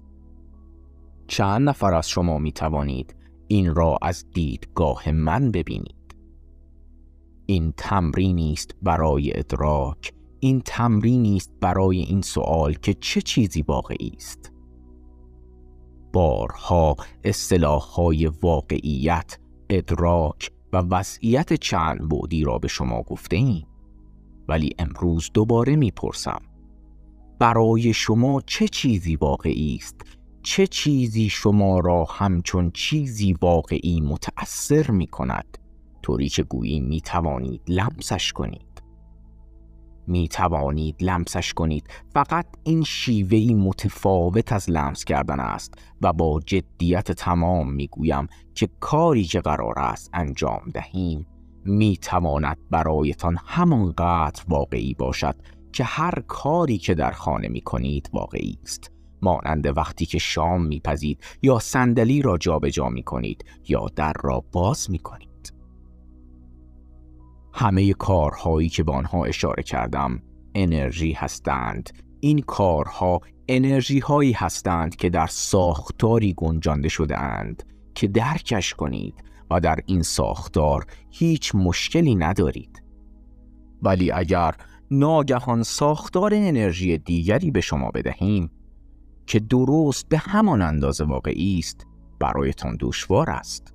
چند 1.28 1.70
نفر 1.70 1.94
از 1.94 2.10
شما 2.10 2.38
می 2.38 2.52
توانید 2.52 3.16
این 3.48 3.76
را 3.76 3.98
از 4.02 4.26
دیدگاه 4.34 5.12
من 5.12 5.52
ببینید. 5.52 6.16
این 7.46 7.74
تمرینی 7.78 8.54
است 8.54 8.76
برای 8.82 9.40
ادراک 9.40 10.14
این 10.40 10.62
تمرینی 10.66 11.36
است 11.36 11.52
برای 11.62 12.00
این 12.00 12.22
سوال 12.22 12.74
که 12.74 12.94
چه 12.94 13.22
چیزی 13.22 13.62
واقعی 13.62 14.12
است. 14.16 14.52
بارها 16.14 16.96
های 17.96 18.28
واقعیت 18.28 19.38
ادراک 19.70 20.52
و 20.74 20.78
وضعیت 20.78 21.54
چند 21.54 22.10
بودی 22.10 22.44
را 22.44 22.58
به 22.58 22.68
شما 22.68 23.02
گفته 23.02 23.36
ایم 23.36 23.68
ولی 24.48 24.70
امروز 24.80 25.32
دوباره 25.34 25.76
می‌پرسم 25.76 26.42
برای 27.40 27.94
شما 27.94 28.42
چه 28.42 28.68
چیزی 28.68 29.16
واقعی 29.16 29.76
است؟ 29.76 29.96
چه 30.44 30.68
چیزی 30.68 31.30
شما 31.30 31.80
را 31.80 32.06
همچون 32.06 32.72
چیزی 32.72 33.34
واقعی 33.42 34.02
متأثر 34.02 34.92
می 34.92 35.08
کند 35.08 35.58
طوری 36.04 36.30
که 36.30 36.44
گویی 36.44 36.80
می 36.80 37.02
توانید 37.02 37.62
لمسش 37.68 38.34
کنید. 38.34 38.69
می 40.10 40.28
توانید 40.28 40.96
لمسش 41.04 41.54
کنید. 41.54 41.88
فقط 42.14 42.46
این 42.64 42.84
شیوهی 42.84 43.54
متفاوت 43.54 44.54
از 44.54 44.70
لمس 44.70 45.04
کردن 45.04 45.40
است 45.40 45.74
و 46.02 46.14
با 46.14 46.40
جدیت 46.46 47.12
تمام 47.12 47.74
می 47.74 47.88
گویم 47.88 48.28
که 48.56 48.70
کاری 48.80 49.24
که 49.24 49.42
قرار 49.42 49.80
است 49.80 50.10
انجام 50.14 50.62
دهیم. 50.74 51.26
می 51.66 51.98
تواند 51.98 52.58
برایتان 52.70 53.38
همانقدر 53.46 54.44
واقعی 54.48 54.94
باشد 54.94 55.36
که 55.74 55.84
هر 55.84 56.14
کاری 56.28 56.78
که 56.78 56.94
در 56.94 57.12
خانه 57.12 57.48
می 57.48 57.62
کنید 57.62 58.10
واقعی 58.14 58.58
است. 58.64 58.92
مانند 59.22 59.78
وقتی 59.78 60.06
که 60.06 60.18
شام 60.18 60.66
میپزید 60.66 61.24
یا 61.42 61.60
صندلی 61.60 62.22
را 62.22 62.38
جابجا 62.38 62.90
می 62.90 63.04
کنید 63.04 63.46
یا 63.68 63.86
در 63.96 64.14
را 64.24 64.44
باز 64.52 64.92
می 64.92 65.00
کنید 65.00 65.30
همه 67.60 67.94
کارهایی 67.94 68.70
که 68.70 68.84
به 68.84 68.92
آنها 68.92 69.26
اشاره 69.26 69.64
کردم 69.64 70.22
انرژی 70.56 71.12
هستند. 71.12 71.90
این 72.20 72.40
کارها 72.40 73.22
انرژی 73.48 74.00
هایی 74.00 74.32
هستند 74.32 74.96
که 74.96 75.10
در 75.10 75.28
ساختاری 75.28 76.34
گنجانده 76.38 76.90
شده 76.90 77.20
اند 77.20 77.64
که 77.96 78.08
درکش 78.08 78.74
کنید 78.74 79.24
و 79.52 79.60
در 79.60 79.80
این 79.86 80.02
ساختار 80.02 80.86
هیچ 81.10 81.56
مشکلی 81.56 82.16
ندارید. 82.16 82.84
ولی 83.82 84.12
اگر 84.12 84.56
ناگهان 84.92 85.64
ساختار 85.64 86.34
انرژی 86.34 86.98
دیگری 86.98 87.52
به 87.52 87.62
شما 87.62 87.92
بدهیم 87.92 88.52
که 89.26 89.40
درست 89.40 90.10
به 90.10 90.18
همان 90.18 90.62
اندازه 90.62 91.04
واقعی 91.04 91.60
است 91.60 91.86
برایتان 92.20 92.78
دشوار 92.80 93.30
است. 93.30 93.74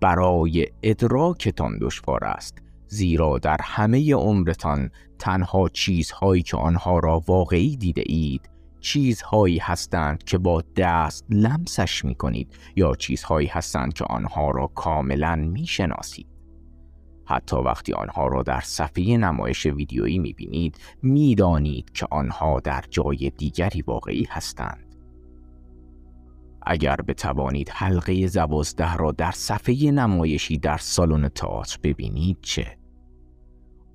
برای 0.00 0.66
ادراکتان 0.82 1.78
دشوار 1.80 2.24
است. 2.24 2.62
زیرا 2.92 3.38
در 3.38 3.56
همه 3.62 4.14
عمرتان 4.14 4.90
تنها 5.18 5.68
چیزهایی 5.68 6.42
که 6.42 6.56
آنها 6.56 6.98
را 6.98 7.22
واقعی 7.26 7.76
دیده 7.76 8.02
اید 8.06 8.50
چیزهایی 8.80 9.58
هستند 9.58 10.24
که 10.24 10.38
با 10.38 10.62
دست 10.76 11.26
لمسش 11.30 12.04
می 12.04 12.14
کنید 12.14 12.54
یا 12.76 12.94
چیزهایی 12.94 13.46
هستند 13.46 13.92
که 13.92 14.04
آنها 14.04 14.50
را 14.50 14.66
کاملا 14.66 15.36
می 15.36 15.66
شناسید. 15.66 16.26
حتی 17.26 17.56
وقتی 17.56 17.92
آنها 17.92 18.26
را 18.26 18.42
در 18.42 18.60
صفحه 18.60 19.16
نمایش 19.16 19.66
ویدیویی 19.66 20.18
می 20.18 20.32
بینید 20.32 20.78
می 21.02 21.34
دانید 21.34 21.90
که 21.90 22.06
آنها 22.10 22.60
در 22.60 22.84
جای 22.90 23.32
دیگری 23.38 23.82
واقعی 23.82 24.26
هستند. 24.30 24.96
اگر 26.66 26.96
بتوانید 26.96 27.68
حلقه 27.68 28.26
زوازده 28.26 28.96
را 28.96 29.12
در 29.12 29.30
صفحه 29.30 29.90
نمایشی 29.90 30.58
در 30.58 30.78
سالن 30.78 31.28
تئاتر 31.28 31.78
ببینید 31.82 32.38
چه؟ 32.42 32.81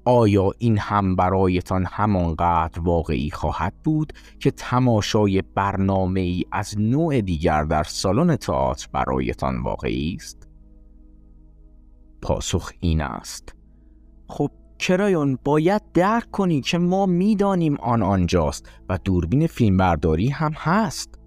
آیا 0.08 0.52
این 0.58 0.78
هم 0.78 1.16
برایتان 1.16 1.86
همانقدر 1.86 2.80
واقعی 2.80 3.30
خواهد 3.30 3.74
بود 3.84 4.14
که 4.40 4.52
تماشای 4.52 5.42
برنامه 5.42 6.20
ای 6.20 6.44
از 6.52 6.80
نوع 6.80 7.22
دیگر 7.22 7.64
در 7.64 7.84
سالن 7.84 8.36
تئاتر 8.36 8.88
برایتان 8.94 9.64
واقعی 9.64 10.16
است؟ 10.16 10.48
پاسخ 12.22 12.72
این 12.80 13.02
است. 13.02 13.56
خب 14.28 14.52
کرایون 14.80 15.38
باید 15.44 15.82
درک 15.94 16.32
کنی 16.32 16.62
که 16.62 16.78
ما 16.78 17.06
می‌دانیم 17.06 17.76
آن 17.76 18.04
آنجاست 18.04 18.70
و 18.90 18.98
دوربین 19.04 19.48
فیلمبرداری 19.48 20.30
هم 20.30 20.52
هست. 20.56 21.20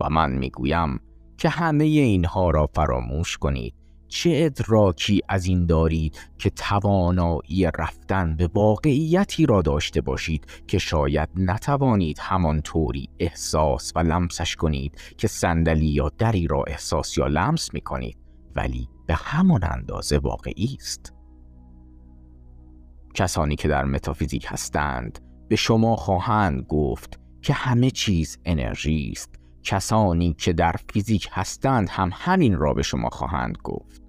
و 0.00 0.10
من 0.10 0.32
می‌گویم 0.32 1.00
که 1.38 1.48
همه 1.48 1.84
اینها 1.84 2.50
را 2.50 2.66
فراموش 2.66 3.38
کنید. 3.38 3.85
چه 4.08 4.30
ادراکی 4.34 5.22
از 5.28 5.46
این 5.46 5.66
دارید 5.66 6.18
که 6.38 6.50
توانایی 6.50 7.70
رفتن 7.78 8.36
به 8.36 8.50
واقعیتی 8.54 9.46
را 9.46 9.62
داشته 9.62 10.00
باشید 10.00 10.46
که 10.66 10.78
شاید 10.78 11.28
نتوانید 11.36 12.18
همانطوری 12.20 13.08
احساس 13.18 13.92
و 13.96 13.98
لمسش 13.98 14.56
کنید 14.56 15.00
که 15.18 15.28
صندلی 15.28 15.86
یا 15.86 16.08
دری 16.18 16.46
را 16.46 16.64
احساس 16.66 17.18
یا 17.18 17.26
لمس 17.26 17.74
می 17.74 17.80
کنید 17.80 18.18
ولی 18.56 18.88
به 19.06 19.14
همان 19.14 19.64
اندازه 19.64 20.18
واقعی 20.18 20.76
است. 20.80 21.12
کسانی 23.14 23.56
که 23.56 23.68
در 23.68 23.84
متافیزیک 23.84 24.46
هستند 24.48 25.18
به 25.48 25.56
شما 25.56 25.96
خواهند 25.96 26.62
گفت 26.68 27.20
که 27.42 27.52
همه 27.52 27.90
چیز 27.90 28.38
انرژی 28.44 29.12
است 29.12 29.34
کسانی 29.66 30.32
که 30.32 30.52
در 30.52 30.74
فیزیک 30.92 31.28
هستند 31.32 31.88
هم 31.90 32.10
همین 32.12 32.56
را 32.56 32.74
به 32.74 32.82
شما 32.82 33.08
خواهند 33.08 33.58
گفت. 33.64 34.02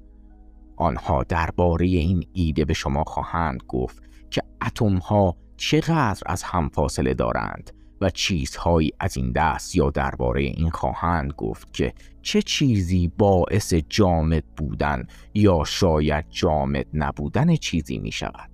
آنها 0.76 1.24
درباره 1.24 1.86
این 1.86 2.28
ایده 2.34 2.66
به 2.66 2.74
شما 2.74 3.04
خواهند 3.04 3.64
گفت 3.68 4.04
که 4.30 4.42
اتم 4.66 4.98
ها 4.98 5.36
چقدر 5.58 6.22
از 6.26 6.44
هم 6.44 6.70
فاصله 6.70 7.14
دارند 7.14 7.72
و 8.02 8.10
چیزهایی 8.10 8.92
از 9.00 9.18
این 9.18 9.32
دست 9.32 9.76
یا 9.76 9.90
درباره 9.90 10.42
این 10.42 10.70
خواهند 10.70 11.34
گفت 11.34 11.74
که 11.74 11.94
چه 12.22 12.42
چیزی 12.42 13.08
باعث 13.08 13.74
جامد 13.74 14.44
بودن 14.58 15.08
یا 15.34 15.64
شاید 15.64 16.26
جامد 16.30 16.86
نبودن 16.94 17.56
چیزی 17.56 17.98
می 17.98 18.12
شود 18.12 18.50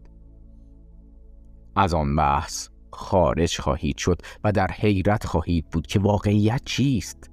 از 1.75 1.93
آن 1.93 2.15
بحث 2.15 2.69
خارج 2.93 3.59
خواهید 3.59 3.97
شد 3.97 4.21
و 4.43 4.51
در 4.51 4.67
حیرت 4.71 5.25
خواهید 5.25 5.65
بود 5.69 5.87
که 5.87 5.99
واقعیت 5.99 6.61
چیست. 6.65 7.29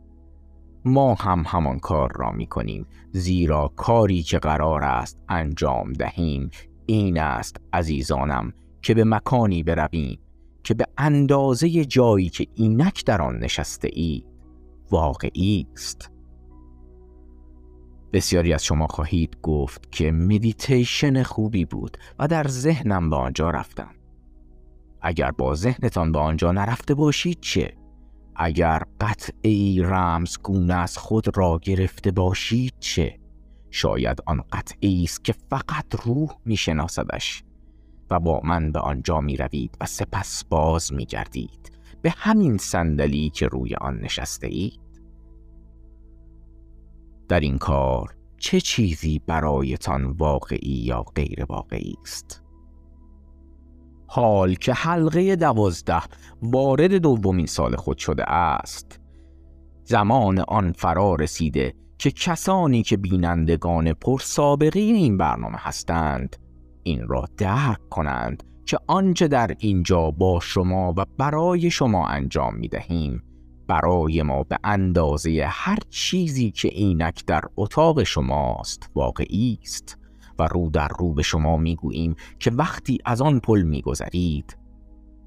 ما 0.85 1.15
هم 1.15 1.45
همان 1.47 1.79
کار 1.79 2.13
را 2.15 2.31
می 2.33 2.47
کنیم 2.47 2.87
زیرا 3.13 3.69
کاری 3.77 4.23
که 4.23 4.39
قرار 4.39 4.85
است 4.85 5.19
انجام 5.29 5.93
دهیم. 5.93 6.51
این 6.87 7.19
است 7.19 7.57
عزیزانم 7.73 8.53
که 8.83 8.95
به 8.95 9.05
مکانی 9.05 9.63
برویم 9.63 10.19
که 10.65 10.75
به 10.75 10.87
اندازه 10.99 11.85
جایی 11.85 12.29
که 12.29 12.47
اینک 12.55 13.05
در 13.05 13.23
آن 13.23 13.39
نشسته 13.39 13.89
ای 13.93 14.25
واقعی 14.91 15.67
است. 15.73 16.11
بسیاری 18.13 18.53
از 18.53 18.65
شما 18.65 18.87
خواهید 18.87 19.37
گفت 19.43 19.93
که 19.93 20.13
مدیتیشن 20.13 21.23
خوبی 21.23 21.65
بود 21.65 21.97
و 22.19 22.29
در 22.29 22.49
ذهنم 22.49 23.11
به 23.11 23.17
آنجا 23.17 23.51
رفتم. 23.51 24.00
اگر 25.03 25.31
با 25.31 25.55
ذهنتان 25.55 26.13
به 26.13 26.19
آنجا 26.19 26.53
نرفته 26.53 26.95
باشید 26.95 27.41
چه؟ 27.41 27.77
اگر 28.37 28.83
قطعی 29.01 29.83
رمزگونه 29.83 30.75
از 30.75 30.99
خود 30.99 31.37
را 31.37 31.61
گرفته 31.63 32.11
باشید 32.11 32.75
چه؟ 32.81 33.19
شاید 33.71 34.19
آن 34.27 34.45
قطعی 34.53 35.05
است 35.05 35.25
که 35.25 35.35
فقط 35.51 35.95
روح 36.05 36.31
میشناسدش 36.45 37.43
و 38.11 38.21
با 38.21 38.41
من 38.45 38.73
به 38.73 38.79
آنجا 38.79 39.21
می 39.21 39.37
روید 39.37 39.77
و 39.81 39.87
سپس 39.87 40.45
باز 40.45 40.93
می 40.93 41.07
گردید 41.07 41.73
به 42.03 42.11
همین 42.11 42.57
صندلی 42.59 43.31
که 43.31 43.47
روی 43.47 43.75
آن 43.75 44.01
نشسته 44.01 44.47
اید 44.47 44.81
در 47.29 47.41
این 47.41 47.59
کار 47.59 48.17
چه 48.39 48.61
چیزی 48.61 49.19
برایتان 49.27 50.05
واقعی 50.05 50.83
یا 50.85 51.03
غیر 51.03 51.45
واقعی 51.49 51.95
است؟ 52.03 52.43
حال 54.13 54.55
که 54.55 54.73
حلقه 54.73 55.37
دوازده 55.37 56.03
وارد 56.43 56.95
دومین 56.95 57.47
سال 57.47 57.77
خود 57.77 57.99
شده 57.99 58.31
است. 58.31 59.01
زمان 59.85 60.39
آن 60.39 60.73
فرا 60.73 61.15
رسیده 61.15 61.75
که 61.99 62.11
کسانی 62.11 62.83
که 62.83 62.97
بینندگان 62.97 63.93
پرسابقه 63.93 64.81
این 64.81 65.19
برنامه 65.19 65.57
هستند 65.59 66.37
این 66.83 67.09
را 67.09 67.25
درک 67.37 67.89
کنند 67.91 68.43
که 68.67 68.79
آنچه 68.87 69.29
در 69.29 69.55
اینجا 69.59 70.11
با 70.11 70.41
شما 70.41 70.95
و 70.97 71.05
برای 71.19 71.71
شما 71.71 72.07
انجام 72.07 72.55
می 72.55 72.69
دهیم 72.69 73.23
برای 73.69 74.23
ما 74.23 74.43
به 74.43 74.59
اندازه 74.65 75.47
هر 75.51 75.79
چیزی 75.91 76.51
که 76.51 76.69
اینک 76.69 77.27
در 77.27 77.43
اتاق 77.57 78.03
شماست 78.03 78.91
واقعی 78.95 79.59
است. 79.63 80.00
و 80.41 80.43
رو 80.43 80.71
در 80.71 80.89
رو 80.99 81.15
به 81.15 81.23
شما 81.23 81.57
می‌گوییم 81.57 82.17
که 82.39 82.51
وقتی 82.51 82.99
از 83.05 83.23
آن 83.23 83.41
پل 83.41 83.63
میگذرید 83.63 84.57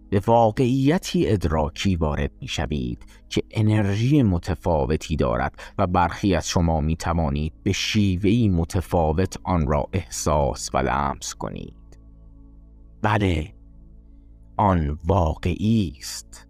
به 0.10 0.22
واقعیتی 0.28 1.30
ادراکی 1.30 1.96
وارد 1.96 2.32
می‌شوید 2.42 3.06
که 3.30 3.44
انرژی 3.52 4.24
متفاوتی 4.24 5.16
دارد 5.16 5.56
و 5.78 5.88
برخی 5.88 6.36
از 6.36 6.50
شما 6.50 6.82
می 6.82 6.96
توانید 6.96 7.54
به 7.64 7.72
شیوهی 7.72 8.50
متفاوت 8.50 9.38
آن 9.44 9.68
را 9.68 9.86
احساس 9.94 10.70
و 10.74 10.78
لمس 10.78 11.36
کنید. 11.36 12.00
بله 13.02 13.54
آن 14.58 15.00
واقعی 15.06 15.94
است. 16.00 16.48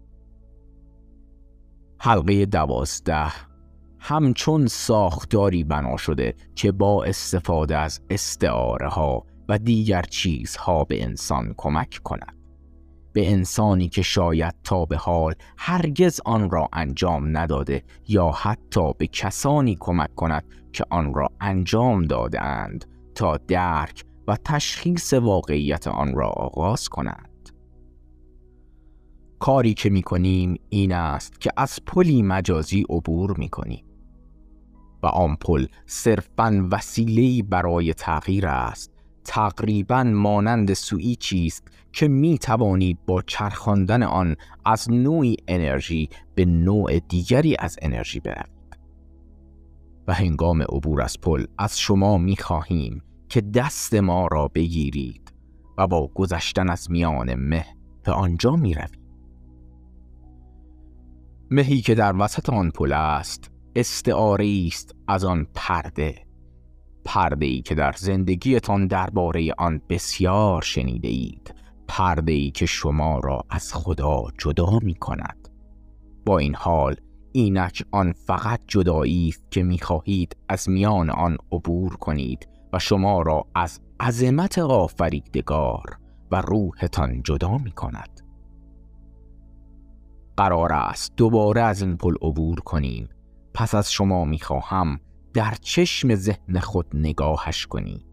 حلقه 2.00 2.46
دوازده 2.46 3.53
همچون 4.06 4.66
ساختاری 4.66 5.64
بنا 5.64 5.96
شده 5.96 6.34
که 6.54 6.72
با 6.72 7.04
استفاده 7.04 7.76
از 7.76 8.00
استعاره 8.10 8.88
ها 8.88 9.26
و 9.48 9.58
دیگر 9.58 10.02
چیزها 10.02 10.84
به 10.84 11.02
انسان 11.02 11.54
کمک 11.56 12.00
کند. 12.04 12.36
به 13.12 13.32
انسانی 13.32 13.88
که 13.88 14.02
شاید 14.02 14.54
تا 14.64 14.84
به 14.84 14.96
حال 14.96 15.34
هرگز 15.58 16.20
آن 16.24 16.50
را 16.50 16.68
انجام 16.72 17.36
نداده 17.36 17.82
یا 18.08 18.30
حتی 18.30 18.92
به 18.98 19.06
کسانی 19.06 19.76
کمک 19.80 20.14
کند 20.14 20.44
که 20.72 20.84
آن 20.90 21.14
را 21.14 21.28
انجام 21.40 22.04
دادند 22.04 22.84
تا 23.14 23.36
درک 23.36 24.04
و 24.28 24.36
تشخیص 24.44 25.12
واقعیت 25.12 25.88
آن 25.88 26.14
را 26.14 26.28
آغاز 26.28 26.88
کنند. 26.88 27.50
کاری 29.38 29.74
که 29.74 29.90
می 29.90 30.02
کنیم 30.02 30.54
این 30.68 30.92
است 30.92 31.40
که 31.40 31.50
از 31.56 31.78
پلی 31.86 32.22
مجازی 32.22 32.84
عبور 32.90 33.38
می 33.38 33.48
کنیم 33.48 33.84
و 35.04 35.06
آن 35.06 35.36
پل 35.36 35.66
صرفا 35.86 36.68
وسیله‌ای 36.70 37.42
برای 37.42 37.94
تغییر 37.94 38.46
است 38.46 38.90
تقریبا 39.24 40.04
مانند 40.04 40.72
سویی 40.72 41.16
چیست 41.16 41.68
که 41.92 42.08
می 42.08 42.38
توانید 42.38 42.98
با 43.06 43.22
چرخاندن 43.22 44.02
آن 44.02 44.36
از 44.64 44.90
نوعی 44.90 45.36
انرژی 45.48 46.08
به 46.34 46.44
نوع 46.44 46.98
دیگری 46.98 47.56
از 47.58 47.76
انرژی 47.82 48.20
بروید 48.20 48.54
و 50.08 50.14
هنگام 50.14 50.62
عبور 50.62 51.02
از 51.02 51.20
پل 51.20 51.44
از 51.58 51.78
شما 51.78 52.18
می 52.18 52.36
خواهیم 52.36 53.02
که 53.28 53.40
دست 53.40 53.94
ما 53.94 54.26
را 54.26 54.48
بگیرید 54.48 55.32
و 55.78 55.86
با 55.86 56.10
گذشتن 56.14 56.70
از 56.70 56.90
میان 56.90 57.34
مه 57.34 57.66
به 58.04 58.12
آنجا 58.12 58.56
می 58.56 58.74
روید. 58.74 58.98
مهی 61.50 61.80
که 61.80 61.94
در 61.94 62.16
وسط 62.16 62.50
آن 62.50 62.70
پل 62.70 62.92
است 62.92 63.53
استعاره 63.76 64.64
است 64.66 64.94
از 65.08 65.24
آن 65.24 65.46
پرده 65.54 66.24
پرده 67.04 67.46
ای 67.46 67.62
که 67.62 67.74
در 67.74 67.92
زندگیتان 67.92 68.86
درباره 68.86 69.54
آن 69.58 69.80
بسیار 69.88 70.62
شنیده 70.62 71.08
اید 71.08 71.54
پرده 71.88 72.32
ای 72.32 72.50
که 72.50 72.66
شما 72.66 73.18
را 73.18 73.44
از 73.50 73.74
خدا 73.74 74.22
جدا 74.38 74.78
می 74.82 74.94
کند 74.94 75.48
با 76.26 76.38
این 76.38 76.54
حال 76.54 76.96
اینک 77.32 77.84
آن 77.90 78.12
فقط 78.12 78.60
جدایی 78.68 79.28
است 79.28 79.50
که 79.50 79.62
می 79.62 79.78
خواهید 79.78 80.36
از 80.48 80.68
میان 80.68 81.10
آن 81.10 81.36
عبور 81.52 81.96
کنید 81.96 82.48
و 82.72 82.78
شما 82.78 83.22
را 83.22 83.46
از 83.54 83.80
عظمت 84.00 84.58
آفریدگار 84.58 85.98
و 86.30 86.40
روحتان 86.40 87.22
جدا 87.22 87.58
می 87.58 87.70
کند 87.70 88.20
قرار 90.36 90.72
است 90.72 91.12
دوباره 91.16 91.60
از 91.60 91.82
این 91.82 91.96
پل 91.96 92.14
عبور 92.22 92.60
کنیم 92.60 93.08
پس 93.54 93.74
از 93.74 93.92
شما 93.92 94.24
می‌خواهم 94.24 95.00
در 95.34 95.54
چشم 95.60 96.14
ذهن 96.14 96.58
خود 96.60 96.86
نگاهش 96.94 97.66
کنید 97.66 98.04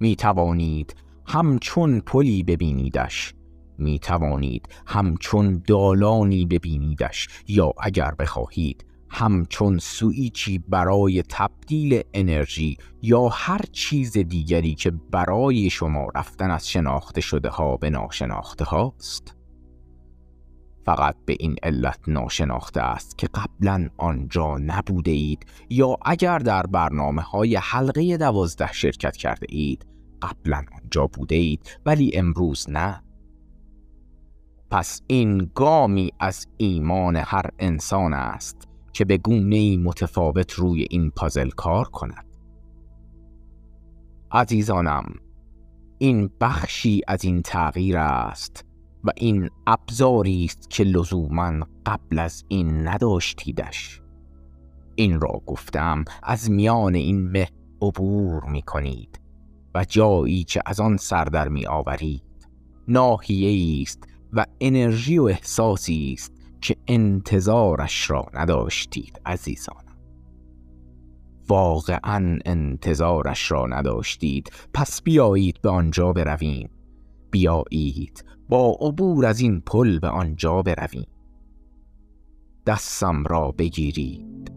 می 0.00 0.16
توانید 0.16 0.94
همچون 1.26 2.00
پلی 2.00 2.42
ببینیدش. 2.42 3.34
می 3.78 3.98
توانید 3.98 4.68
همچون 4.86 5.62
دالانی 5.66 6.46
ببینیدش. 6.46 7.28
یا 7.48 7.72
اگر 7.80 8.10
بخواهید 8.18 8.84
همچون 9.10 9.78
سویچی 9.78 10.58
برای 10.58 11.22
تبدیل 11.22 12.02
انرژی 12.14 12.76
یا 13.02 13.28
هر 13.28 13.60
چیز 13.72 14.12
دیگری 14.12 14.74
که 14.74 14.90
برای 14.90 15.70
شما 15.70 16.06
رفتن 16.14 16.50
از 16.50 16.68
شناخته 16.68 17.20
شده 17.20 17.48
ها 17.48 17.76
به 17.76 17.90
ناشناخته 17.90 18.64
هاست. 18.64 19.35
فقط 20.86 21.16
به 21.26 21.36
این 21.40 21.56
علت 21.62 21.98
ناشناخته 22.06 22.80
است 22.80 23.18
که 23.18 23.28
قبلا 23.34 23.88
آنجا 23.96 24.58
نبوده 24.58 25.10
اید 25.10 25.46
یا 25.70 25.96
اگر 26.04 26.38
در 26.38 26.62
برنامه 26.62 27.22
های 27.22 27.56
حلقه 27.56 28.16
دوازده 28.16 28.72
شرکت 28.72 29.16
کرده 29.16 29.46
اید 29.50 29.86
قبلا 30.22 30.64
آنجا 30.82 31.06
بوده 31.06 31.34
اید 31.34 31.78
ولی 31.86 32.10
امروز 32.14 32.70
نه. 32.70 33.02
پس 34.70 35.02
این 35.06 35.50
گامی 35.54 36.10
از 36.20 36.46
ایمان 36.56 37.16
هر 37.16 37.50
انسان 37.58 38.12
است 38.12 38.68
که 38.92 39.04
به 39.04 39.18
گونه 39.18 39.76
متفاوت 39.76 40.52
روی 40.52 40.86
این 40.90 41.10
پازل 41.10 41.50
کار 41.50 41.88
کند. 41.88 42.26
عزیزانم 44.32 45.14
این 45.98 46.30
بخشی 46.40 47.00
از 47.08 47.24
این 47.24 47.42
تغییر 47.42 47.98
است 47.98 48.65
و 49.06 49.10
این 49.16 49.50
ابزاری 49.66 50.44
است 50.44 50.70
که 50.70 50.84
لزوما 50.84 51.66
قبل 51.86 52.18
از 52.18 52.44
این 52.48 52.88
نداشتیدش. 52.88 54.00
این 54.94 55.20
را 55.20 55.42
گفتم 55.46 56.04
از 56.22 56.50
میان 56.50 56.94
این 56.94 57.28
مه 57.28 57.48
عبور 57.82 58.44
می 58.44 58.62
کنید 58.62 59.20
و 59.74 59.84
جایی 59.84 60.44
که 60.44 60.62
از 60.66 60.80
آن 60.80 60.96
سردر 60.96 61.48
می 61.48 61.66
آورید 61.66 62.22
ناحیه 62.88 63.82
است 63.82 64.08
و 64.32 64.46
انرژی 64.60 65.18
و 65.18 65.24
احساسی 65.24 66.12
است 66.12 66.32
که 66.60 66.76
انتظارش 66.88 68.10
را 68.10 68.26
نداشتید 68.34 69.20
عزیزان. 69.26 69.84
واقعا 71.48 72.38
انتظارش 72.44 73.50
را 73.50 73.66
نداشتید. 73.66 74.50
پس 74.74 75.02
بیایید 75.02 75.60
به 75.62 75.70
آنجا 75.70 76.12
برویم. 76.12 76.70
بیایید 77.30 78.24
با 78.48 78.76
عبور 78.80 79.26
از 79.26 79.40
این 79.40 79.60
پل 79.60 79.98
به 79.98 80.08
آنجا 80.08 80.62
برویم 80.62 81.06
دستم 82.66 83.24
را 83.24 83.50
بگیرید. 83.58 84.52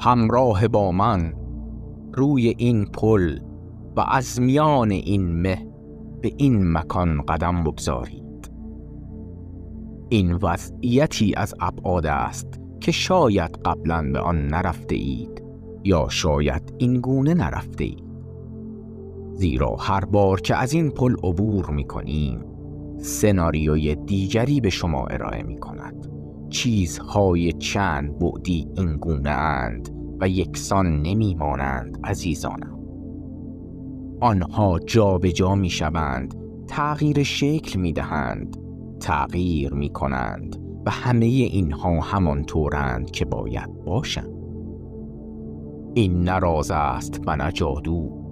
همراه 0.00 0.68
با 0.68 0.92
من 0.92 1.34
روی 2.12 2.54
این 2.58 2.86
پل 2.86 3.38
و 3.96 4.00
از 4.00 4.40
میان 4.40 4.90
این 4.90 5.42
مه 5.42 5.66
به 6.22 6.32
این 6.36 6.72
مکان 6.72 7.22
قدم 7.22 7.64
بگذارید. 7.64 8.31
این 10.12 10.32
وضعیتی 10.32 11.34
از 11.36 11.54
ابعاد 11.60 12.06
است 12.06 12.60
که 12.80 12.92
شاید 12.92 13.50
قبلا 13.64 14.10
به 14.12 14.18
آن 14.18 14.46
نرفته 14.46 14.94
اید 14.94 15.42
یا 15.84 16.08
شاید 16.08 16.74
این 16.78 17.00
گونه 17.00 17.34
نرفته 17.34 17.84
اید 17.84 18.04
زیرا 19.34 19.76
هر 19.76 20.04
بار 20.04 20.40
که 20.40 20.56
از 20.56 20.72
این 20.72 20.90
پل 20.90 21.14
عبور 21.22 21.70
می 21.70 21.84
کنیم 21.84 22.44
سناریوی 22.98 23.94
دیگری 23.94 24.60
به 24.60 24.70
شما 24.70 25.06
ارائه 25.06 25.42
می 25.42 25.56
کند 25.56 26.08
چیزهای 26.50 27.52
چند 27.52 28.18
بعدی 28.18 28.68
این 28.76 28.96
گونه 28.96 29.30
اند 29.30 29.88
و 30.20 30.28
یکسان 30.28 31.02
نمی 31.02 31.34
مانند 31.34 31.98
عزیزانم. 32.04 32.78
آنها 34.20 34.78
جا 34.78 35.18
به 35.18 35.32
جا 35.32 35.54
می 35.54 35.70
شوند 35.70 36.34
تغییر 36.66 37.22
شکل 37.22 37.80
می 37.80 37.92
دهند 37.92 38.61
تغییر 39.02 39.74
می 39.74 39.88
کنند 39.88 40.56
و 40.86 40.90
همه 40.90 41.26
اینها 41.26 42.00
همانطورند 42.00 43.10
که 43.10 43.24
باید 43.24 43.84
باشند 43.84 44.42
این 45.94 46.22
نراز 46.22 46.70
است 46.70 47.20
و 47.26 47.36
نه 47.36 47.52
جادو 47.52 48.22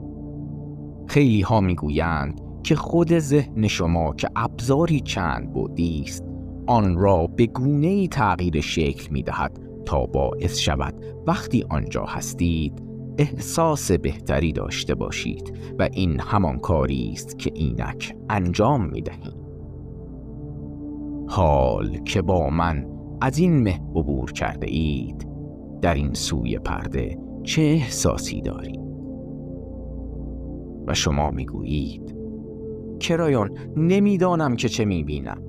خیلی 1.07 1.41
ها 1.41 1.61
می 1.61 1.75
گویند 1.75 2.41
که 2.63 2.77
خود 2.77 3.19
ذهن 3.19 3.69
شما 3.69 4.15
که 4.15 4.29
ابزاری 4.37 5.01
چند 5.01 5.53
بودی 5.53 6.03
است 6.07 6.25
آن 6.67 6.97
را 6.97 7.27
به 7.27 7.47
گونه 7.47 8.09
تغییر 8.09 8.61
شکل 8.61 9.13
می 9.13 9.23
دهد 9.23 9.61
تا 9.85 10.07
باعث 10.07 10.59
شود 10.59 10.95
وقتی 11.27 11.65
آنجا 11.71 12.05
هستید 12.05 12.83
احساس 13.19 13.93
بهتری 13.93 14.53
داشته 14.53 14.95
باشید 14.95 15.59
و 15.79 15.89
این 15.93 16.21
همان 16.21 16.59
کاری 16.59 17.11
است 17.13 17.39
که 17.39 17.51
اینک 17.55 18.17
انجام 18.29 18.87
می 18.87 19.03
دهید. 19.03 19.40
حال 21.33 21.99
که 21.99 22.23
با 22.23 22.51
من 22.51 22.87
از 23.21 23.39
این 23.39 23.63
مه 23.63 23.81
عبور 23.95 24.33
کرده 24.33 24.67
اید. 24.71 25.29
در 25.83 25.95
این 25.95 26.15
سوی 26.15 26.59
پرده 26.59 27.19
چه 27.43 27.63
احساسی 27.63 28.41
دارید؟ 28.41 28.81
و 30.87 30.95
شما 30.95 31.31
می‌گویید 31.31 32.17
کرایان 33.01 33.51
نمی‌دانم 33.77 34.57
که 34.57 34.69
چه 34.69 34.85
می‌بینم. 34.85 35.43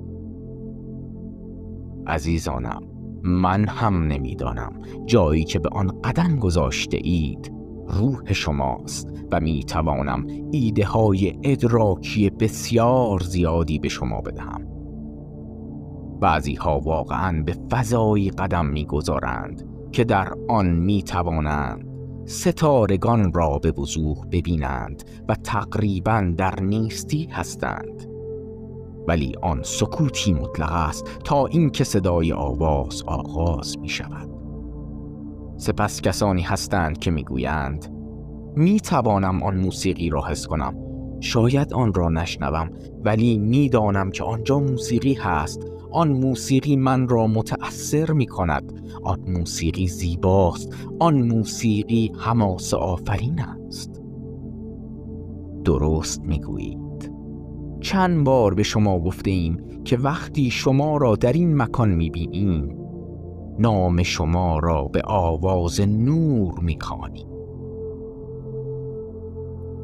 عزیزانم 2.06 2.80
من 3.22 3.68
هم 3.68 4.02
نمی‌دانم. 4.02 4.72
جایی 5.06 5.44
که 5.44 5.58
به 5.58 5.68
آن 5.72 6.00
قدم 6.04 6.36
گذاشته 6.36 6.98
اید 7.02 7.52
روح 7.88 8.32
شماست 8.32 9.08
و 9.32 9.40
می 9.40 9.64
توانم 9.64 10.26
ایده 10.52 10.84
های 10.84 11.38
ادراکی 11.42 12.30
بسیار 12.30 13.20
زیادی 13.20 13.78
به 13.78 13.88
شما 13.88 14.20
بدهم. 14.20 14.71
بعضی 16.22 16.54
ها 16.54 16.80
واقعا 16.80 17.42
به 17.42 17.56
فضایی 17.70 18.30
قدم 18.30 18.66
می‌گذارند 18.66 19.68
که 19.92 20.04
در 20.04 20.32
آن 20.48 20.66
می 20.66 21.02
توانند 21.02 21.88
ستارگان 22.24 23.32
را 23.32 23.58
به 23.58 23.70
وضوح 23.70 24.26
ببینند 24.32 25.02
و 25.28 25.34
تقریبا 25.34 26.32
در 26.36 26.60
نیستی 26.60 27.28
هستند. 27.32 28.06
ولی 29.08 29.32
آن 29.42 29.62
سکوتی 29.62 30.32
مطلق 30.32 30.72
است 30.72 31.20
تا 31.24 31.46
اینکه 31.46 31.84
صدای 31.84 32.32
آواز 32.32 33.02
آغاز 33.06 33.78
می 33.78 33.88
شود 33.88 34.28
سپس 35.56 36.00
کسانی 36.00 36.42
هستند 36.42 36.98
که 36.98 37.10
می‌گویند 37.10 37.94
می 38.56 38.80
توانم 38.80 39.42
آن 39.42 39.56
موسیقی 39.56 40.10
را 40.10 40.26
حس 40.26 40.46
کنم. 40.46 40.74
شاید 41.20 41.74
آن 41.74 41.94
را 41.94 42.08
نشنوم 42.08 42.70
ولی 43.04 43.38
می‌دانم 43.38 44.10
که 44.10 44.24
آنجا 44.24 44.58
موسیقی 44.58 45.14
هست. 45.14 45.72
آن 45.92 46.12
موسیقی 46.12 46.76
من 46.76 47.08
را 47.08 47.26
متأثر 47.26 48.12
می 48.12 48.26
کند 48.26 48.72
آن 49.02 49.20
موسیقی 49.26 49.86
زیباست. 49.86 50.76
آن 51.00 51.22
موسیقی 51.22 52.12
حماس 52.18 52.74
آفرین 52.74 53.40
است. 53.40 54.02
درست 55.64 56.20
می‌گویید. 56.20 57.12
چند 57.80 58.24
بار 58.24 58.54
به 58.54 58.62
شما 58.62 59.00
گفته 59.00 59.30
ایم 59.30 59.56
که 59.84 59.96
وقتی 59.96 60.50
شما 60.50 60.96
را 60.96 61.16
در 61.16 61.32
این 61.32 61.56
مکان 61.56 61.90
می 61.90 62.10
بینیم 62.10 62.76
نام 63.58 64.02
شما 64.02 64.58
را 64.58 64.84
به 64.84 65.02
آواز 65.04 65.80
نور 65.80 66.60
می 66.60 66.78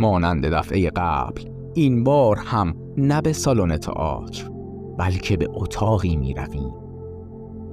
مانند 0.01 0.47
دفعه 0.47 0.91
قبل 0.91 1.43
این 1.75 2.05
بار 2.05 2.37
هم 2.37 2.75
نه 2.97 3.21
به 3.21 3.33
سالن 3.33 3.77
تئاتر. 3.77 4.58
بلکه 4.99 5.37
به 5.37 5.49
اتاقی 5.51 6.17
می 6.17 6.35
رویم 6.35 6.75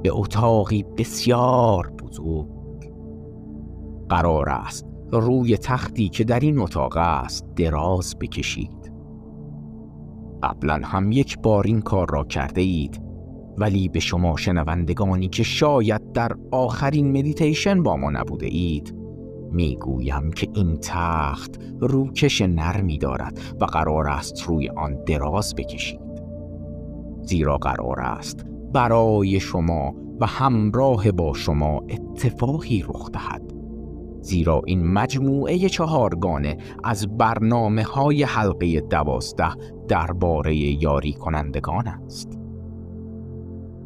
به 0.04 0.12
اتاقی 0.14 0.84
بسیار 0.98 1.92
بزرگ. 1.92 2.94
قرار 4.10 4.50
است 4.50 4.86
روی 5.12 5.58
تختی 5.58 6.10
که 6.10 6.24
در 6.24 6.40
این 6.40 6.60
اتاق 6.60 6.98
است 6.98 7.46
دراز 7.56 8.16
بکشید. 8.20 8.92
قبلا 10.44 10.82
هم 10.84 11.12
یک 11.12 11.40
بار 11.40 11.64
این 11.68 11.82
کار 11.82 12.08
را 12.10 12.24
کرده 12.24 12.62
اید 12.62 13.02
ولی 13.58 13.90
به 13.90 14.00
شما 14.00 14.38
شنوندگانی 14.38 15.28
که 15.28 15.44
شاید 15.44 16.12
در 16.12 16.32
آخرین 16.52 17.18
مدیتیشن 17.18 17.84
با 17.84 17.96
ما 17.98 18.12
نبوده 18.12 18.46
اید 18.46 18.96
می‌گویم 19.52 20.32
که 20.32 20.48
این 20.54 20.78
تخت 20.82 21.56
روکش 21.80 22.42
نرمی 22.42 22.98
دارد 22.98 23.40
و 23.62 23.66
قرار 23.66 24.08
است 24.08 24.44
روی 24.44 24.70
آن 24.70 25.04
دراز 25.04 25.56
بکشید. 25.56 26.05
زیرا 27.26 27.58
قرار 27.58 28.00
است. 28.00 28.46
برای 28.74 29.40
شما 29.40 29.96
و 30.20 30.26
همراه 30.26 31.12
با 31.12 31.34
شما 31.34 31.82
اتفاقی 31.90 32.84
رخ 32.88 33.12
دهد. 33.12 33.54
زیرا 34.22 34.62
این 34.66 34.88
مجموعه 34.88 35.70
چهارگانه 35.70 36.58
از 36.84 37.18
برنامه 37.18 37.84
های 37.84 38.24
حلقه 38.24 38.82
دوازده 38.82 39.56
درباره 39.88 40.56
یاری 40.56 41.14
کنندگان 41.14 41.88
است. 41.88 42.38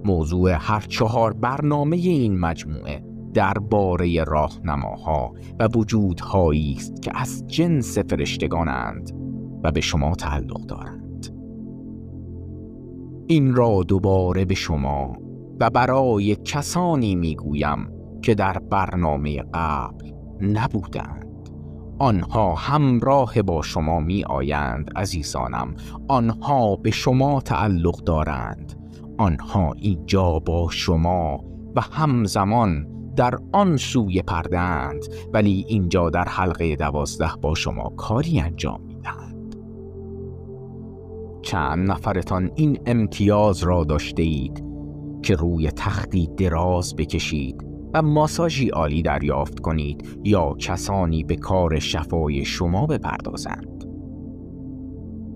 موضوع 0.06 0.52
هر 0.52 0.80
چهار 0.80 1.34
برنامه 1.34 1.96
این 1.96 2.40
مجموعه 2.40 3.04
درباره 3.34 4.24
راهنماها 4.24 5.34
و 5.60 5.68
وجودهایی 5.76 6.74
است 6.78 7.02
که 7.02 7.12
از 7.16 7.48
جنس 7.48 7.98
فرشتگانند 7.98 9.12
و 9.64 9.72
به 9.72 9.82
شما 9.82 10.16
تعلق 10.16 10.66
دارند. 10.66 10.99
این 13.32 13.56
را 13.56 13.84
دوباره 13.84 14.46
به 14.46 14.56
شما 14.56 15.18
و 15.60 15.70
برای 15.70 16.36
کسانی 16.36 17.16
می‌گویم 17.16 17.90
که 18.22 18.36
در 18.36 18.60
برنامه 18.60 19.44
قبل 19.54 20.12
نبودند. 20.42 21.50
آنها 22.00 22.56
همراه 22.56 23.42
با 23.42 23.62
شما 23.62 24.00
می 24.00 24.24
آیند 24.24 24.92
عزیزانم. 24.96 25.76
آنها 26.08 26.76
به 26.76 26.92
شما 26.92 27.42
تعلق 27.42 28.04
دارند. 28.04 28.92
آنها 29.18 29.74
اینجا 29.78 30.40
با 30.40 30.68
شما 30.72 31.44
و 31.76 31.82
همزمان 31.82 32.88
در 33.16 33.36
آن 33.54 33.78
سوی 33.78 34.22
پردند 34.22 35.06
ولی 35.34 35.66
اینجا 35.68 36.10
در 36.10 36.26
حلقه 36.28 36.76
دوازده 36.76 37.32
با 37.42 37.56
شما 37.56 37.90
کاری 37.90 38.40
انجام 38.40 38.89
چند 41.50 41.92
نفرتان 41.92 42.52
این 42.56 42.80
امتیاز 42.86 43.64
را 43.64 43.84
داشته 43.84 44.24
اید 44.24 44.64
که 45.24 45.36
روی 45.36 45.72
تختی 45.72 46.30
دراز 46.38 46.96
بکشید 46.96 47.66
و 47.94 48.02
ماساژی 48.02 48.70
عالی 48.70 49.02
دریافت 49.02 49.60
کنید 49.60 50.20
یا 50.24 50.54
کسانی 50.54 51.24
به 51.24 51.36
کار 51.36 51.80
شفای 51.80 52.46
شما 52.46 52.86
بپردازند. 52.86 53.86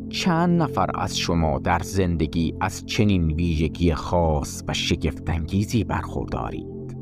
چند 0.09 0.61
نفر 0.61 0.89
از 0.95 1.17
شما 1.17 1.59
در 1.59 1.79
زندگی 1.79 2.53
از 2.61 2.85
چنین 2.85 3.31
ویژگی 3.31 3.93
خاص 3.93 4.63
و 4.67 4.73
شگفتانگیزی 4.73 5.83
برخوردارید؟ 5.83 6.97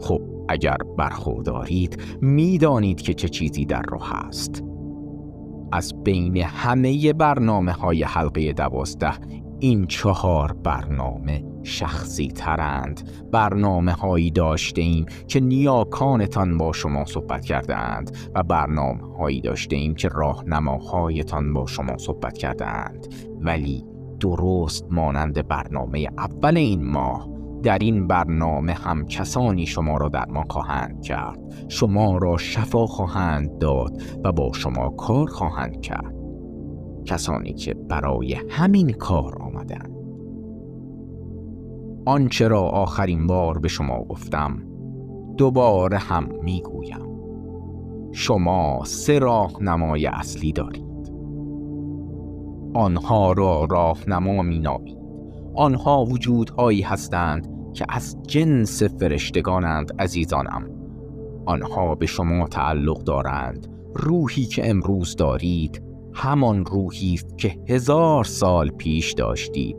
خب 0.00 0.22
اگر 0.48 0.76
برخوردارید 0.98 2.02
می‌دانید 2.20 3.00
که 3.00 3.14
چه 3.14 3.28
چیزی 3.28 3.64
در 3.64 3.82
راه 3.88 4.12
است. 4.26 4.71
از 5.72 6.02
بین 6.04 6.36
همه 6.36 7.12
برنامه 7.12 7.72
های 7.72 8.02
حلقه 8.02 8.52
دوازده 8.52 9.12
این 9.60 9.86
چهار 9.86 10.52
برنامه 10.52 11.44
شخصی 11.62 12.28
ترند 12.28 13.10
برنامه 13.32 13.92
هایی 13.92 14.30
داشته 14.30 14.82
ایم 14.82 15.06
که 15.28 15.40
نیاکانتان 15.40 16.58
با 16.58 16.72
شما 16.72 17.04
صحبت 17.04 17.44
کرده 17.44 17.76
اند 17.76 18.16
و 18.34 18.42
برنامه 18.42 19.16
هایی 19.16 19.40
داشته 19.40 19.76
ایم 19.76 19.94
که 19.94 20.08
راهنماهایتان 20.08 21.52
با 21.52 21.66
شما 21.66 21.98
صحبت 21.98 22.38
کرده 22.38 22.66
اند 22.66 23.14
ولی 23.40 23.84
درست 24.20 24.86
مانند 24.90 25.48
برنامه 25.48 26.08
اول 26.18 26.56
این 26.56 26.84
ماه 26.84 27.31
در 27.62 27.78
این 27.78 28.06
برنامه 28.06 28.72
هم 28.72 29.06
کسانی 29.06 29.66
شما 29.66 29.96
را 29.96 30.08
درمان 30.08 30.44
خواهند 30.48 31.02
کرد. 31.02 31.38
شما 31.68 32.18
را 32.18 32.36
شفا 32.36 32.86
خواهند 32.86 33.58
داد 33.58 34.02
و 34.24 34.32
با 34.32 34.52
شما 34.52 34.88
کار 34.88 35.26
خواهند 35.26 35.80
کرد. 35.80 36.14
کسانی 37.04 37.52
که 37.52 37.74
برای 37.74 38.36
همین 38.48 38.92
کار 38.92 39.42
آمدند. 39.42 39.92
آنچه 42.06 42.48
را 42.48 42.62
آخرین 42.62 43.26
بار 43.26 43.58
به 43.58 43.68
شما 43.68 44.04
گفتم 44.04 44.58
دوباره 45.36 45.98
هم 45.98 46.28
می‌گویم. 46.42 47.12
شما 48.12 48.80
سه 48.84 49.18
راهنمای 49.18 50.06
اصلی 50.06 50.52
دارید. 50.52 51.12
آنها 52.74 53.32
را 53.32 53.64
راهنما 53.70 54.42
مینامید. 54.42 54.98
آنها 55.54 56.04
وجودهایی 56.04 56.82
هستند 56.82 57.51
که 57.74 57.86
از 57.88 58.16
جنس 58.26 58.82
فرشتگانند 58.82 59.92
عزیزانم. 59.98 60.70
آنها 61.46 61.94
به 61.94 62.06
شما 62.06 62.48
تعلق 62.48 62.98
دارند. 62.98 63.66
روحی 63.94 64.44
که 64.44 64.70
امروز 64.70 65.16
دارید 65.16 65.82
همان 66.14 66.64
روحی 66.64 67.20
که 67.36 67.56
هزار 67.68 68.24
سال 68.24 68.70
پیش 68.70 69.12
داشتید 69.12 69.76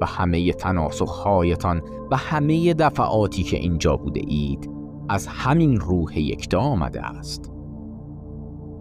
و 0.00 0.06
همه 0.06 0.52
تناسخهایتان 0.52 1.82
و 2.10 2.16
همه 2.16 2.74
دفعاتی 2.74 3.42
که 3.42 3.56
اینجا 3.56 3.96
بوده 3.96 4.20
اید 4.26 4.70
از 5.08 5.26
همین 5.26 5.80
روح 5.80 6.18
یکتا 6.18 6.60
آمده 6.60 7.02
است. 7.02 7.50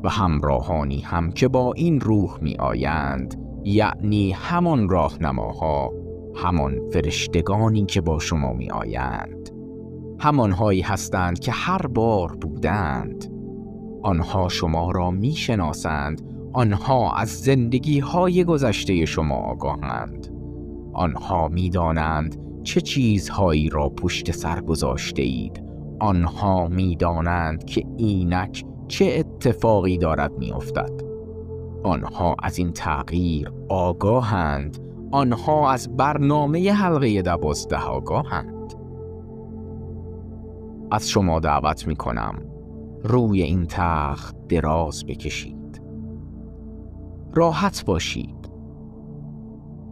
و 0.04 0.10
همراهانی 0.10 1.00
هم 1.00 1.32
که 1.32 1.48
با 1.48 1.74
این 1.74 2.00
روح 2.00 2.38
می 2.42 2.56
آیند 2.56 3.36
یعنی 3.64 4.32
همان 4.32 4.90
راهنماها 4.90 5.92
همان 6.36 6.90
فرشتگانی 6.90 7.86
که 7.86 8.02
با 8.02 8.20
شما 8.20 8.54
می 8.54 8.72
آیند 8.72 9.50
همانهایی 10.20 10.82
هستند 10.82 11.40
که 11.40 11.52
هر 11.52 11.88
بار 11.88 12.36
بودند. 12.36 13.32
آنها 14.02 14.50
شما 14.50 14.92
را 14.92 15.12
می‌شناسند. 15.12 16.22
آنها 16.54 17.16
از 17.16 17.30
زندگی 17.30 18.00
های 18.00 18.44
گذشته 18.44 19.06
شما 19.06 19.36
آگاهند. 19.36 20.28
آنها 20.94 21.48
می‌دانند 21.48 22.38
چه 22.64 22.82
چیزهایی 22.82 23.70
را 23.70 23.90
پشت 23.90 24.32
سر 24.32 24.62
گذاشته 24.62 25.22
اید 25.22 25.64
آنها 26.00 26.68
می‌دانند 26.68 27.64
که 27.64 27.84
اینک 27.98 28.66
چه 28.88 29.06
اتفاقی 29.06 29.98
دارد 29.98 30.38
میافتد. 30.38 31.02
آنها 31.84 32.36
از 32.44 32.58
این 32.58 32.72
تغییر 32.72 33.52
آگاهند. 33.70 34.78
آنها 35.14 35.72
از 35.72 35.98
برنامه 35.98 36.72
حلقه 36.72 37.22
دوازده 37.22 37.84
آگاهند 37.84 38.74
از 40.92 41.10
شما 41.10 41.40
دعوت 41.40 41.88
می 41.88 41.96
کنم 41.96 42.42
روی 43.04 43.42
این 43.42 43.66
تخت 43.70 44.36
دراز 44.48 45.06
بکشید. 45.06 45.82
راحت 47.34 47.86
باشید. 47.86 48.52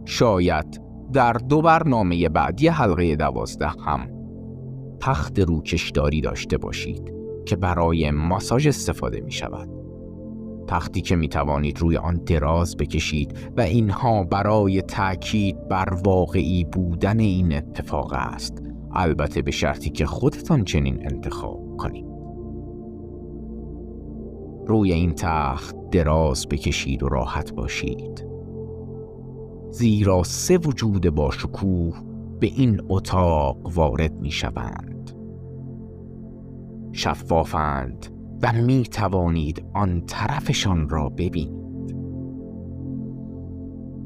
شاید 0.04 0.80
در 1.12 1.32
دو 1.32 1.62
برنامه 1.62 2.28
بعدی 2.28 2.68
حلقه 2.68 3.16
دوازده 3.16 3.68
هم 3.68 4.08
تخت 5.00 5.38
روکشداری 5.38 6.20
داشته 6.20 6.58
باشید 6.58 7.12
که 7.46 7.56
برای 7.56 8.10
ماساژ 8.10 8.66
استفاده 8.66 9.20
می 9.20 9.32
شود 9.32 9.81
تختی 10.72 11.00
که 11.00 11.16
می 11.16 11.28
توانید 11.28 11.78
روی 11.78 11.96
آن 11.96 12.16
دراز 12.16 12.76
بکشید 12.76 13.52
و 13.56 13.60
اینها 13.60 14.24
برای 14.24 14.82
تاکید 14.82 15.68
بر 15.68 15.94
واقعی 16.04 16.64
بودن 16.64 17.20
این 17.20 17.52
اتفاق 17.56 18.12
است. 18.12 18.62
البته 18.92 19.42
به 19.42 19.50
شرطی 19.50 19.90
که 19.90 20.06
خودتان 20.06 20.64
چنین 20.64 20.98
انتخاب 21.12 21.76
کنید. 21.76 22.06
روی 24.66 24.92
این 24.92 25.12
تخت 25.14 25.76
دراز 25.90 26.48
بکشید 26.48 27.02
و 27.02 27.08
راحت 27.08 27.52
باشید. 27.52 28.26
زیرا 29.70 30.22
سه 30.22 30.58
وجود 30.58 31.10
با 31.10 31.30
شکوه 31.30 31.94
به 32.40 32.46
این 32.46 32.80
اتاق 32.88 33.58
وارد 33.74 34.20
می 34.20 34.30
شوند 34.30 35.10
شفافند 36.92 38.06
و 38.42 38.52
می 38.52 38.82
توانید 38.82 39.64
آن 39.74 40.02
طرفشان 40.06 40.88
را 40.88 41.08
ببینید. 41.08 41.96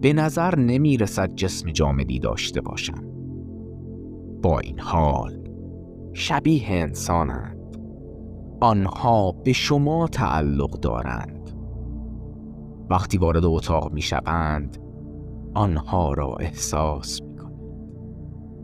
به 0.01 0.13
نظر 0.13 0.59
نمی 0.59 0.97
رسد 0.97 1.35
جسم 1.35 1.71
جامدی 1.71 2.19
داشته 2.19 2.61
باشند 2.61 3.17
با 4.43 4.59
این 4.59 4.81
حال 4.81 5.49
شبیه 6.13 6.71
انسانند. 6.71 7.57
آنها 8.61 9.33
به 9.33 9.53
شما 9.53 10.07
تعلق 10.07 10.71
دارند. 10.71 11.51
وقتی 12.91 13.19
وارد 13.19 13.45
اتاق 13.45 13.93
می 13.93 14.03
شوند 14.03 14.79
آنها 15.55 16.15
را 16.15 16.37
احساس 16.41 17.23
می 17.23 17.37
کنید 17.37 17.57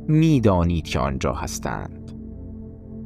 می 0.09 0.41
دانید 0.41 0.85
که 0.85 0.99
آنجا 0.99 1.33
هستند. 1.33 2.02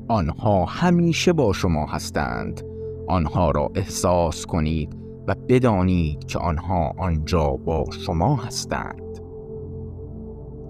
آنها 0.09 0.65
همیشه 0.65 1.33
با 1.33 1.53
شما 1.53 1.87
هستند. 1.87 2.63
آنها 3.09 3.51
را 3.51 3.71
احساس 3.75 4.47
کنید 4.47 4.97
و 5.29 5.35
بدانید 5.49 6.25
که 6.25 6.39
آنها 6.39 6.93
آنجا 6.99 7.51
با 7.51 7.85
شما 7.91 8.37
هستند. 8.37 9.21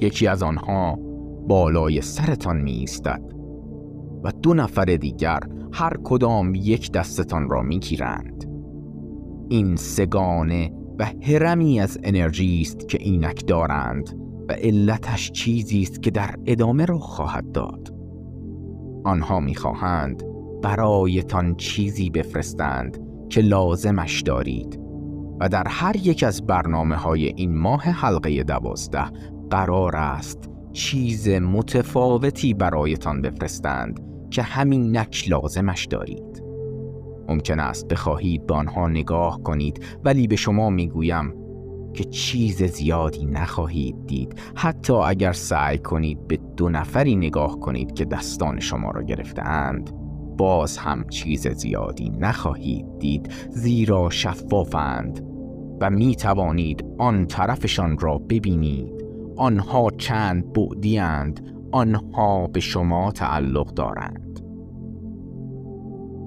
یکی 0.01 0.27
از 0.27 0.42
آنها 0.42 0.99
بالای 1.49 2.01
سرتان 2.01 2.57
می 2.57 2.72
ایستد 2.72 3.22
و 4.25 4.33
دو 4.42 4.55
نفر 4.55 4.85
دیگر 4.85 5.40
هر 5.72 5.92
کدام 6.05 6.55
یک 6.55 6.92
دستتان 6.92 7.51
را 7.51 7.62
می 7.62 7.79
گیرند. 7.79 8.44
این 9.49 9.77
سگانه 9.77 10.72
و 10.99 11.07
هرمی 11.22 11.81
از 11.81 11.99
انرژی 12.03 12.61
است 12.61 12.88
که 12.88 12.99
اینک 13.01 13.46
دارند 13.46 14.18
و 14.49 14.53
علتش 14.53 15.33
چیزی 15.33 15.83
است 15.83 16.03
که 16.03 16.11
در 16.11 16.35
ادامه 16.46 16.85
را 16.85 16.99
خواهد 16.99 17.53
داد. 17.53 17.96
آنها 19.07 19.40
می‌خواهند 19.40 20.23
برایتان 20.62 21.55
چیزی 21.55 22.11
بفرستند 22.11 22.99
که 23.29 23.40
لازمش 23.40 24.23
دارید. 24.23 24.81
و 25.40 25.49
در 25.49 25.69
هر 25.69 25.97
یک 25.97 26.23
از 26.23 26.47
برنامه 26.47 26.97
های 26.97 27.27
این 27.27 27.59
ماه 27.59 27.83
حلقه 27.83 28.42
دوازده 28.42 29.11
قرار 29.51 29.97
است 29.97 30.51
چیز 30.73 31.29
متفاوتی 31.29 32.55
برایتان 32.55 33.23
بفرستند 33.23 34.01
که 34.31 34.42
همین 34.42 34.97
نک 34.97 35.25
لازمش 35.29 35.87
دارید. 35.87 36.42
ممکن 37.29 37.61
است 37.61 37.88
بخواهید 37.88 38.47
به 38.47 38.55
آنها 38.55 38.88
نگاه 38.88 39.42
کنید 39.42 39.85
ولی 40.05 40.27
به 40.27 40.37
شما 40.37 40.71
می‌گویم 40.71 41.35
که 41.97 42.05
چیز 42.05 42.63
زیادی 42.63 43.27
نخواهید 43.27 44.07
دید. 44.07 44.41
حتی 44.55 44.93
اگر 44.93 45.33
سعی 45.33 45.79
کنید 45.79 46.29
به 46.29 46.39
دو 46.57 46.69
نفری 46.69 47.17
نگاه 47.17 47.61
کنید 47.61 47.93
که 47.95 48.05
دستان 48.05 48.61
شما 48.61 48.91
را 48.91 49.03
گرفتهاند 49.03 49.91
باز 50.39 50.79
هم 50.79 51.09
چیز 51.09 51.49
زیادی 51.49 52.11
نخواهید 52.11 52.99
دید 52.99 53.33
زیرا 53.51 54.11
شفافند 54.11 55.25
و 55.81 55.91
می 55.91 56.17
توانید 56.17 56.85
آن 56.99 57.27
طرفشان 57.27 57.99
را 57.99 58.19
ببینید. 58.19 59.05
آنها 59.37 59.91
چند 59.91 60.53
بعدی 60.53 61.01
آنها 61.73 62.47
به 62.47 62.61
شما 62.61 63.13
تعلق 63.13 63.75
دارند. 63.75 64.41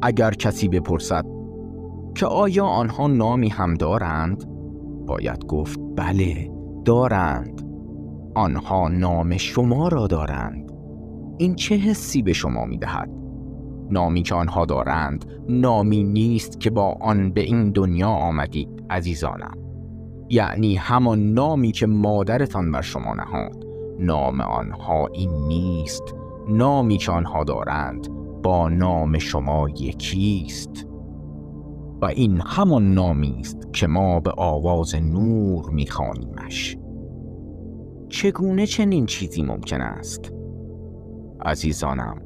اگر 0.01 0.31
کسی 0.31 0.67
بپرسد 0.67 1.25
که 2.15 2.25
آیا 2.25 2.65
آنها 2.65 3.07
نامی 3.07 3.49
هم 3.49 3.73
دارند؟ 3.73 4.58
باید 5.09 5.45
گفت 5.45 5.79
بله 5.95 6.51
دارند. 6.85 7.65
آنها 8.35 8.87
نام 8.87 9.37
شما 9.37 9.87
را 9.87 10.07
دارند. 10.07 10.71
این 11.37 11.55
چه 11.55 11.75
حسی 11.75 12.21
به 12.21 12.33
شما 12.33 12.65
می 12.65 12.77
دهد؟ 12.77 13.09
نامی 13.91 14.23
که 14.23 14.35
آنها 14.35 14.65
دارند 14.65 15.25
نامی 15.49 16.03
نیست 16.03 16.59
که 16.59 16.69
با 16.69 16.97
آن 17.01 17.31
به 17.31 17.41
این 17.41 17.71
دنیا 17.71 18.09
آمدید 18.09 18.69
عزیزانم. 18.89 19.57
یعنی 20.29 20.75
همان 20.75 21.33
نامی 21.33 21.71
که 21.71 21.87
مادرتان 21.87 22.71
بر 22.71 22.81
شما 22.81 23.13
نهاد. 23.13 23.65
نام 23.99 24.41
آنها 24.41 25.07
این 25.07 25.31
نیست. 25.47 26.15
نامی 26.49 26.97
که 26.97 27.11
آنها 27.11 27.43
دارند 27.43 28.07
با 28.43 28.69
نام 28.69 29.17
شما 29.17 29.69
یکیست 29.69 30.88
و 32.01 32.05
این 32.05 32.41
همان 32.45 32.93
نامی 32.93 33.37
است 33.39 33.67
که 33.73 33.87
ما 33.87 34.19
به 34.19 34.31
آواز 34.37 34.95
نور 34.95 35.69
میخوانیمش. 35.69 36.77
چگونه 38.09 38.65
چنین 38.65 39.05
چیزی 39.05 39.43
ممکن 39.43 39.81
است؟ 39.81 40.33
عزیزانم 41.45 42.21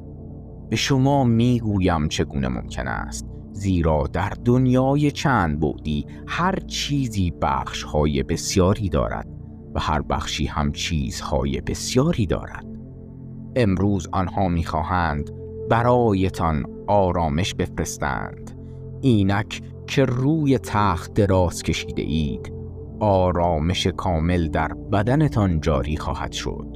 به 0.70 0.76
شما 0.76 1.24
می‌گویم 1.24 2.08
چگونه 2.08 2.48
ممکن 2.48 2.88
است 2.88 3.26
زیرا 3.52 4.08
در 4.14 4.34
دنیای 4.46 5.12
چند 5.12 5.60
بودی 5.60 6.06
هر 6.28 6.56
چیزی 6.68 7.34
بخشهای 7.42 8.24
بسیاری 8.24 8.90
دارد 8.90 9.28
و 9.76 9.80
هر 9.80 10.02
بخشی 10.02 10.46
هم 10.46 10.72
چیزهای 10.72 11.62
بسیاری 11.62 12.26
دارد. 12.26 12.66
امروز 13.56 14.08
آنها 14.12 14.48
می‌خواهند 14.48 15.30
برایتان 15.70 16.66
آرامش 16.88 17.54
بفرستند. 17.54 18.43
اینک 19.04 19.62
که 19.88 20.06
روی 20.06 20.58
تخت 20.58 21.14
دراز 21.14 21.64
کشیده 21.64 22.02
اید. 22.02 22.54
آرامش 23.00 23.88
کامل 23.88 24.48
در 24.48 24.68
بدنتان 24.68 25.62
جاری 25.62 25.98
خواهد 25.98 26.32
شد. 26.32 26.68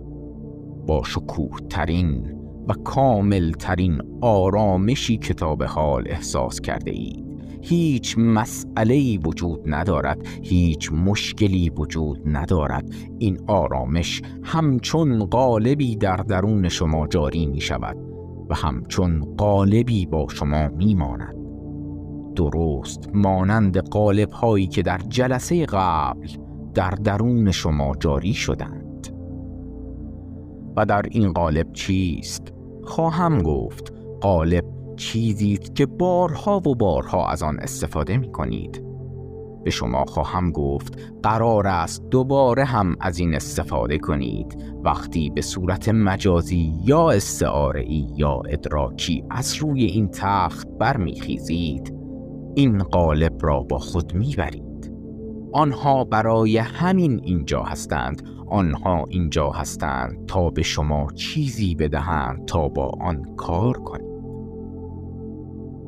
با 0.88 1.04
شکوه 1.04 1.58
ترین 1.70 2.34
و 2.68 2.74
کامل 2.74 3.52
ترین 3.52 4.02
آرامشی 4.22 5.18
کتاب 5.18 5.64
حال 5.64 6.04
احساس 6.08 6.62
کرده 6.62 6.92
اید. 6.92 7.26
هیچ 7.62 8.16
مسئله 8.18 9.18
وجود 9.18 9.60
ندارد 9.66 10.28
هیچ 10.42 10.92
مشکلی 10.92 11.70
وجود 11.70 12.22
ندارد. 12.26 12.90
این 13.20 13.40
آرامش 13.48 14.22
همچون 14.44 15.26
قالبی 15.26 15.96
در 15.96 16.18
درون 16.18 16.70
شما 16.70 17.08
جاری 17.08 17.46
می 17.46 17.62
شود 17.62 17.98
و 18.50 18.56
همچون 18.56 19.36
قالبی 19.38 20.06
با 20.06 20.28
شما 20.30 20.68
می 20.68 20.96
ماند 20.96 21.37
درست 22.38 23.10
مانند 23.14 23.78
قالب 23.78 24.32
هایی 24.32 24.68
که 24.68 24.82
در 24.82 24.98
جلسه 24.98 25.66
قبل 25.66 26.28
در 26.74 26.90
درون 26.90 27.52
شما 27.52 27.96
جاری 28.00 28.34
شدند. 28.34 29.08
و 30.78 30.86
در 30.86 31.02
این 31.12 31.34
قالب 31.34 31.74
چیست؟ 31.74 32.54
خواهم 32.84 33.42
گفت 33.42 33.94
قالب 34.22 34.66
چیزی 34.96 35.58
که 35.58 35.86
بارها 35.86 36.58
و 36.58 36.76
بارها 36.76 37.28
از 37.28 37.44
آن 37.44 37.60
استفاده 37.60 38.18
می 38.18 38.32
کنید 38.32 38.84
به 39.64 39.72
شما 39.72 40.06
خواهم 40.06 40.52
گفت 40.52 41.00
قرار 41.24 41.68
است 41.68 42.10
دوباره 42.10 42.64
هم 42.66 42.96
از 43.02 43.20
این 43.20 43.36
استفاده 43.36 43.98
کنید. 43.98 44.64
وقتی 44.84 45.30
به 45.30 45.42
صورت 45.42 45.90
مجازی 45.90 46.74
یا 46.86 47.10
استعاره 47.10 47.86
یا 48.18 48.42
ادراکی 48.50 49.24
از 49.30 49.56
روی 49.56 49.86
این 49.86 50.08
تخت 50.08 50.68
برمیخیزید 50.80 51.97
این 52.58 52.78
قالب 52.78 53.38
را 53.42 53.60
با 53.60 53.78
خود 53.78 54.16
می‌برید. 54.16 54.94
آنها 55.54 56.04
برای 56.04 56.58
همین 56.58 57.20
اینجا 57.24 57.64
هستند. 57.64 58.30
آنها 58.48 59.06
اینجا 59.10 59.50
هستند 59.50 60.26
تا 60.26 60.50
به 60.50 60.64
شما 60.64 61.08
چیزی 61.16 61.76
بدهند 61.76 62.46
تا 62.46 62.68
با 62.68 62.92
آن 63.02 63.36
کار 63.36 63.78
کنید. 63.78 64.08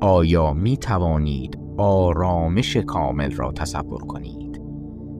آیا 0.01 0.53
می 0.53 0.77
توانید 0.77 1.59
آرامش 1.77 2.77
کامل 2.77 3.31
را 3.31 3.51
تصور 3.51 4.01
کنید 4.01 4.61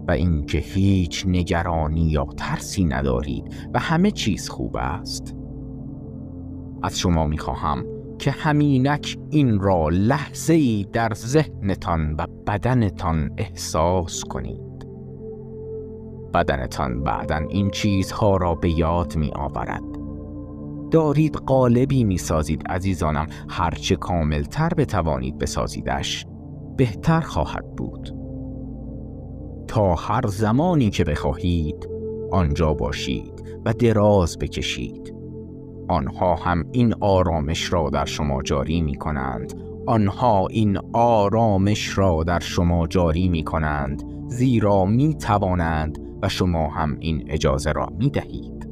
و 0.08 0.12
اینکه 0.12 0.58
هیچ 0.58 1.26
نگرانی 1.28 2.10
یا 2.10 2.28
ترسی 2.38 2.86
ندارید 2.86 3.70
و 3.74 3.80
همه 3.80 4.12
چیز 4.12 4.50
خوب 4.50 4.78
است؟ 4.78 5.36
از 6.84 7.00
شما 7.00 7.26
می 7.26 7.38
خواهم 7.38 7.86
که 8.20 8.32
همینک 8.32 9.18
این 9.30 9.60
را 9.60 9.90
لحظه 9.90 10.54
ای 10.54 10.88
در 10.94 11.14
ذهنتان 11.14 12.14
و 12.14 12.26
بدنتان 12.48 13.30
احساس 13.38 14.24
کنید. 14.24 14.88
بدنتان 16.34 17.04
بعدا 17.04 17.42
این 17.50 17.70
چیزها 17.70 18.38
را 18.38 18.56
به 18.56 18.70
یاد 18.70 19.16
می 19.16 19.32
آورد 19.36 19.84
دارید 20.92 21.36
قالبی 21.36 22.04
می 22.04 22.18
سازید 22.18 22.68
عزیزانم. 22.68 23.28
هرچه 23.50 23.96
کاملتر 23.96 24.70
بتوانید 24.70 25.38
بسازیدش 25.38 26.26
بهتر 26.78 27.22
خواهد 27.22 27.76
بود. 27.76 28.16
تا 29.68 29.96
هر 29.96 30.28
زمانی 30.28 30.90
که 30.90 31.04
بخواهید 31.04 31.90
آنجا 32.32 32.74
باشید 32.74 33.60
و 33.66 33.74
دراز 33.74 34.38
بکشید. 34.40 35.19
آنها 35.90 36.36
هم 36.36 36.66
این 36.72 36.94
آرامش 37.00 37.74
را 37.74 37.90
در 37.90 38.06
شما 38.06 38.42
جاری 38.42 38.82
می 38.82 38.96
کنند 38.96 39.54
آنها 39.88 40.48
این 40.48 40.78
آرامش 40.94 41.98
را 41.98 42.24
در 42.24 42.40
شما 42.40 42.88
جاری 42.88 43.30
می 43.30 43.44
کنند 43.44 44.04
زیرا 44.28 44.86
می 44.86 45.16
توانند 45.16 46.00
و 46.22 46.30
شما 46.30 46.68
هم 46.68 46.98
این 47.00 47.24
اجازه 47.28 47.72
را 47.72 47.88
می 47.98 48.10
دهید 48.10 48.70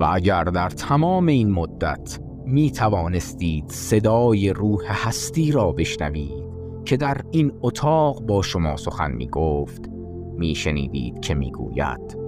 و 0.00 0.10
اگر 0.12 0.44
در 0.44 0.68
تمام 0.68 1.26
این 1.26 1.50
مدت 1.50 2.20
می 2.46 2.70
توانستید 2.70 3.68
صدای 3.68 4.52
روح 4.52 5.08
هستی 5.08 5.52
را 5.52 5.72
بشنوید 5.72 6.50
که 6.84 6.96
در 6.96 7.20
این 7.30 7.52
اتاق 7.62 8.22
با 8.22 8.42
شما 8.42 8.76
سخن 8.76 9.12
می 9.12 9.28
گفت 9.28 9.90
می 10.36 10.54
شنیدید 10.54 11.20
که 11.20 11.34
می 11.34 11.50
گوید 11.50 12.19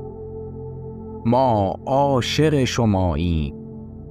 ما 1.26 1.74
عاشق 1.86 2.64
شماییم. 2.64 3.54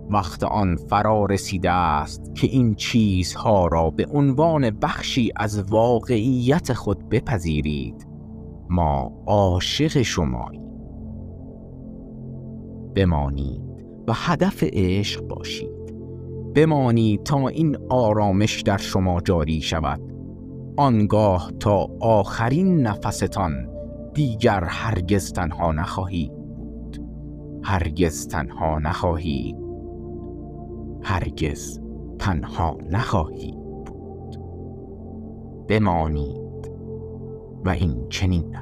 وقت 0.10 0.44
آن 0.44 0.76
فرا 0.76 1.26
رسیده 1.26 1.72
است 1.72 2.36
که 2.36 2.48
این 2.48 2.76
چیزها 2.76 3.68
را 3.68 3.90
به 3.90 4.08
عنوان 4.14 4.70
بخشی 4.70 5.32
از 5.36 5.64
واقعیت 5.72 6.74
خود 6.74 7.10
بپذیرید. 7.10 8.08
ما 8.70 9.12
عاشق 9.28 10.02
شماییم. 10.02 10.62
بمانید 12.96 13.62
و 14.08 14.14
هدف 14.16 14.64
عشق 14.64 15.22
باشید. 15.22 15.82
بمانید 16.56 17.24
تا 17.24 17.48
این 17.48 17.78
آرامش 17.90 18.62
در 18.62 18.78
شما 18.78 19.22
جاری 19.22 19.62
شود. 19.62 20.02
آنگاه 20.78 21.52
تا 21.60 21.88
آخرین 22.02 22.82
نفستان 22.82 23.68
دیگر 24.14 24.64
هرگز 24.64 25.34
تنها 25.34 25.72
نخواهید. 25.72 26.41
هرگز 27.64 28.28
تنها 28.28 28.80
نخواهید 28.80 29.56
هرگز 31.04 31.80
تنها 32.20 32.78
نخواهید 32.90 33.86
بود. 33.86 34.38
بمانید. 35.68 36.72
و 37.66 37.70
این 37.70 38.10
چنین 38.10 38.58